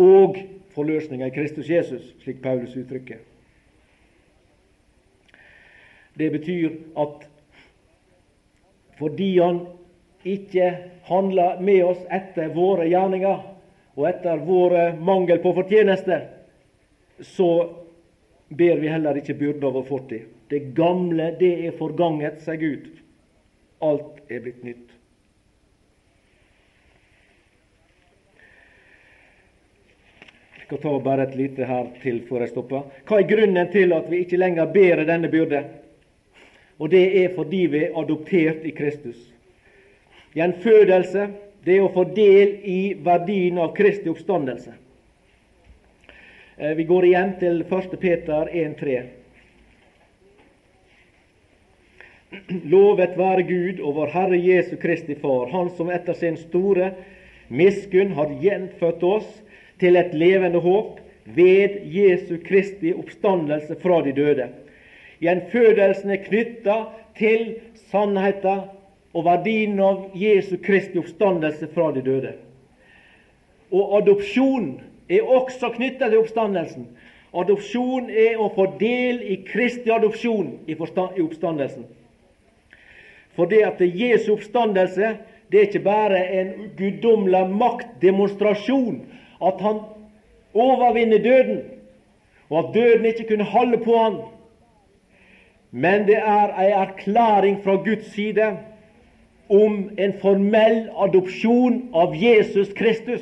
[0.01, 0.39] og
[0.73, 3.21] forløsninga i Kristus Jesus, slik Paulus uttrykker.
[6.17, 7.29] Det betyr at
[8.97, 9.65] fordi Han
[10.23, 13.41] ikke handler med oss etter våre gjerninger
[13.95, 16.19] og etter våre mangel på fortjeneste,
[17.19, 17.49] så
[18.49, 20.32] ber vi heller ikke byrden over fortid.
[20.49, 22.89] Det gamle, det er forganget, sier Gud.
[23.83, 24.91] Alt er blitt nytt.
[30.57, 32.85] Jeg skal ta bare et lite her til før jeg stopper.
[33.07, 35.63] Hva er grunnen til at vi ikke lenger bærer denne byrde?
[36.79, 39.19] Og Det er fordi vi er adoptert i Kristus.
[40.33, 41.27] Gjenfødelse
[41.63, 44.73] det er å få del i verdien av Kristi oppstandelse.
[46.57, 47.95] Eh, vi går igjen til 1.
[48.01, 48.97] Peter 1,3.
[52.63, 56.91] Lovet være Gud og vår Herre Jesu Kristi Far, Han som etter sin store
[57.49, 59.29] miskunn har gjenfødt oss
[59.79, 64.47] til et levende håp ved Jesu Kristi oppstandelse fra de døde.
[65.21, 66.77] Gjenfødelsen er knytta
[67.17, 67.53] til
[67.91, 68.65] sannheten
[69.13, 72.33] og verdien av Jesu Kristi oppstandelse fra de døde.
[73.71, 74.79] Og adopsjon
[75.09, 76.89] er også knytta til oppstandelsen.
[77.33, 81.85] Adopsjon er å få del i Kristi adopsjon i oppstandelsen.
[83.35, 85.17] For det at Jesu oppstandelse
[85.51, 89.05] det er ikke bare en guddommelig maktdemonstrasjon,
[89.45, 89.79] at han
[90.53, 91.59] overvinner døden,
[92.49, 94.15] og at døden ikke kunne holde på han.
[95.71, 98.57] Men det er ei erklæring fra Guds side
[99.49, 103.21] om en formell adopsjon av Jesus Kristus.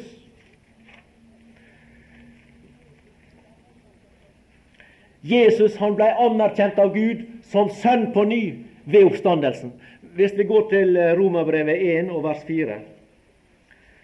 [5.24, 8.44] Jesus han ble anerkjent av Gud som sønn på ny
[8.86, 9.74] ved oppstandelsen.
[10.16, 12.80] Hvis vi går til eh, Romerbrevet 1 og vers 4,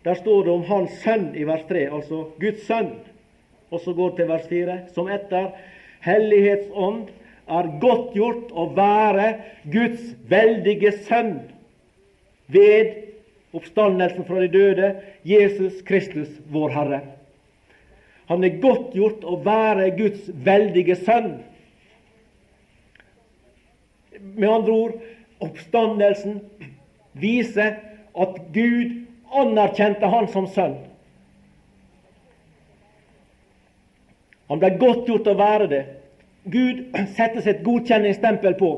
[0.05, 2.93] der står det om Hans sønn i vers 3, altså Guds sønn.
[3.71, 5.49] Og så går til vers 4, som etter
[6.05, 7.09] hellighetsånd
[7.47, 9.27] er godtgjort å være
[9.71, 11.33] Guds veldige sønn
[12.47, 12.93] ved
[13.55, 14.93] oppstandelsen fra de døde,
[15.27, 17.01] Jesus Kristus, vår Herre.
[18.31, 21.33] Han er godtgjort å være Guds veldige sønn.
[24.35, 24.97] Med andre ord
[25.39, 26.41] oppstandelsen
[27.11, 27.75] viser
[28.17, 30.77] at Gud anerkjente han som sønn.
[34.47, 35.83] Han ble godt gjort å være det.
[36.47, 36.85] Gud
[37.17, 38.71] sette sitt godkjenningsstempel på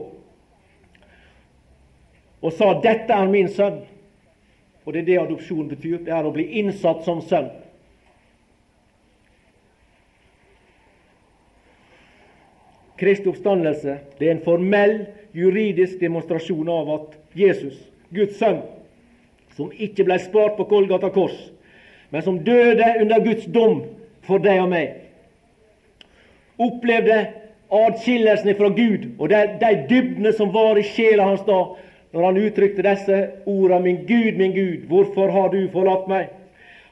[2.40, 3.82] og sa 'Dette er min sønn'.
[4.86, 5.98] Og det er det adopsjon betyr.
[6.06, 7.50] Det er å bli innsatt som sønn.
[13.00, 14.96] Kristi oppstandelse det er en formell
[15.34, 17.78] juridisk demonstrasjon av at Jesus,
[18.10, 18.62] Guds sønn,
[19.58, 21.36] som ikke ble spart på Kolgata kors,
[22.10, 23.84] men som døde under Guds dom
[24.26, 24.96] for deg og meg,
[26.60, 27.20] opplevde
[27.70, 31.60] adskillelsen fra Gud og de, de dybdene som var i sjela hans da,
[32.10, 36.34] når han uttrykte disse ordene 'Min Gud, min Gud, hvorfor har du forlatt meg?'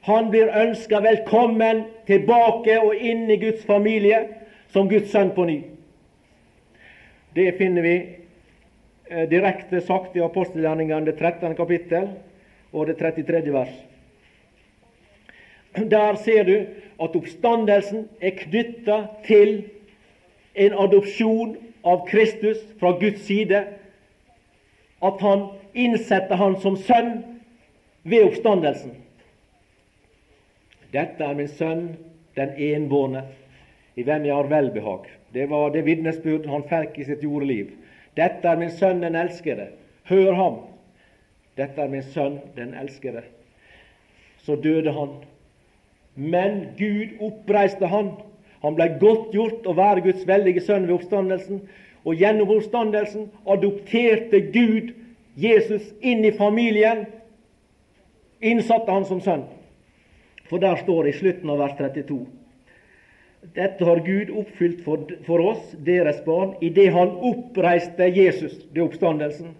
[0.01, 4.21] Han blir ønska velkommen tilbake og inn i Guds familie
[4.71, 5.57] som Guds sønn på ny.
[7.35, 7.95] Det finner vi
[9.31, 11.55] direkte sagt i apostelgjerningene det 13.
[11.55, 12.09] kapittel
[12.73, 13.53] og det 33.
[13.53, 13.73] vers.
[15.77, 16.55] Der ser du
[17.03, 18.97] at oppstandelsen er knytta
[19.27, 19.63] til
[20.57, 21.55] en adopsjon
[21.85, 23.63] av Kristus fra Guds side.
[25.03, 27.19] At han innsetter han som sønn
[28.03, 28.95] ved oppstandelsen.
[30.93, 31.89] Dette er min sønn,
[32.37, 33.25] den enbårne,
[33.97, 35.09] i hvem jeg har velbehag.
[35.33, 37.73] Det var det vitnesbyrd han fikk i sitt jordeliv.
[38.17, 39.69] Dette er min sønn, den elskede.
[40.09, 40.59] Hør ham.
[41.57, 43.21] Dette er min sønn, den elskede.
[44.45, 45.09] Så døde han.
[46.15, 48.15] Men Gud oppreiste han.
[48.63, 51.61] Han ble godtgjort å være Guds veldige sønn ved oppstandelsen.
[52.07, 54.95] Og gjennom oppstandelsen adopterte Gud
[55.37, 57.05] Jesus inn i familien.
[58.41, 59.45] Innsatte han som sønn.
[60.49, 62.23] For der står det i slutten av vers 32
[63.41, 69.55] dette har Gud oppfylt for, for oss, deres barn, idet Han oppreiste Jesus det oppstandelsen.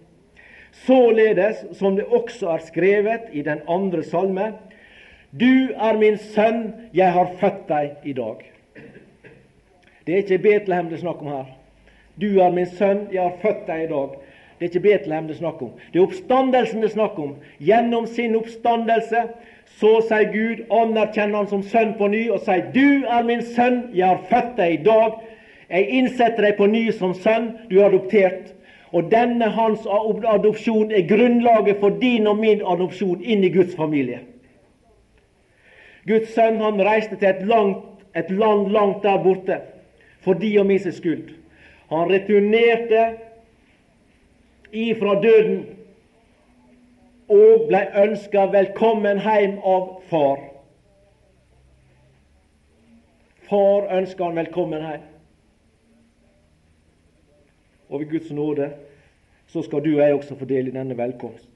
[0.86, 4.52] Således som det også er skrevet i den andre salme,
[5.30, 8.46] Du er min sønn, jeg har født deg i dag.
[10.06, 11.50] Det er ikke Betlehem det er snakk om her.
[12.16, 14.14] Du er min sønn, jeg har født deg i dag.
[14.58, 15.74] Det er ikke Betlehem det er snakk om.
[15.92, 17.36] Det er oppstandelsen det er snakk om.
[17.60, 19.26] Gjennom sin oppstandelse
[19.76, 23.90] så sier Gud, anerkjenner han som sønn på ny og sier, 'Du er min sønn,
[23.94, 25.20] jeg har født deg i dag.'
[25.70, 28.54] 'Jeg innsetter deg på ny som sønn, du er adoptert.'
[28.92, 29.86] Og denne hans
[30.24, 34.20] adopsjon er grunnlaget for din og min adopsjon inn i Guds familie.
[36.08, 37.84] Guds sønn han reiste til et, langt,
[38.16, 39.60] et land langt der borte
[40.24, 41.28] for de og min skyld.
[41.92, 43.04] Han returnerte
[44.72, 45.66] ifra døden
[47.28, 50.40] og ble ønska velkommen hjem av far.
[53.48, 55.04] Far ønska han velkommen hjem.
[57.88, 58.70] Og ved Guds nåde
[59.48, 61.48] så skal du og jeg også få del i denne velkomst,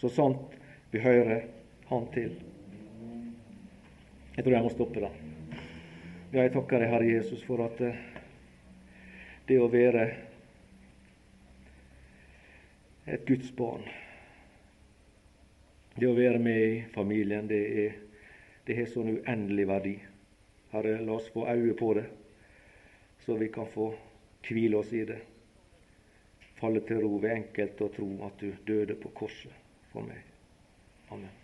[0.00, 0.56] så sant
[0.92, 1.50] vi hører
[1.90, 2.30] Han til.
[4.36, 5.10] Jeg tror jeg må stoppe da.
[6.32, 7.98] Ja, jeg takker deg, Herre Jesus, for at eh,
[9.44, 10.06] det å være
[13.04, 13.84] et Guds barn
[15.96, 17.94] det å være med i familien, det, er,
[18.66, 19.94] det har sånn uendelig verdi.
[20.74, 22.08] Herre, la oss få øye på det,
[23.22, 23.92] så vi kan få
[24.48, 25.20] hvile oss i det.
[26.58, 29.54] Falle til ro ved enkelt å tro at du døde på korset
[29.92, 30.22] for meg.
[31.14, 31.43] Amen.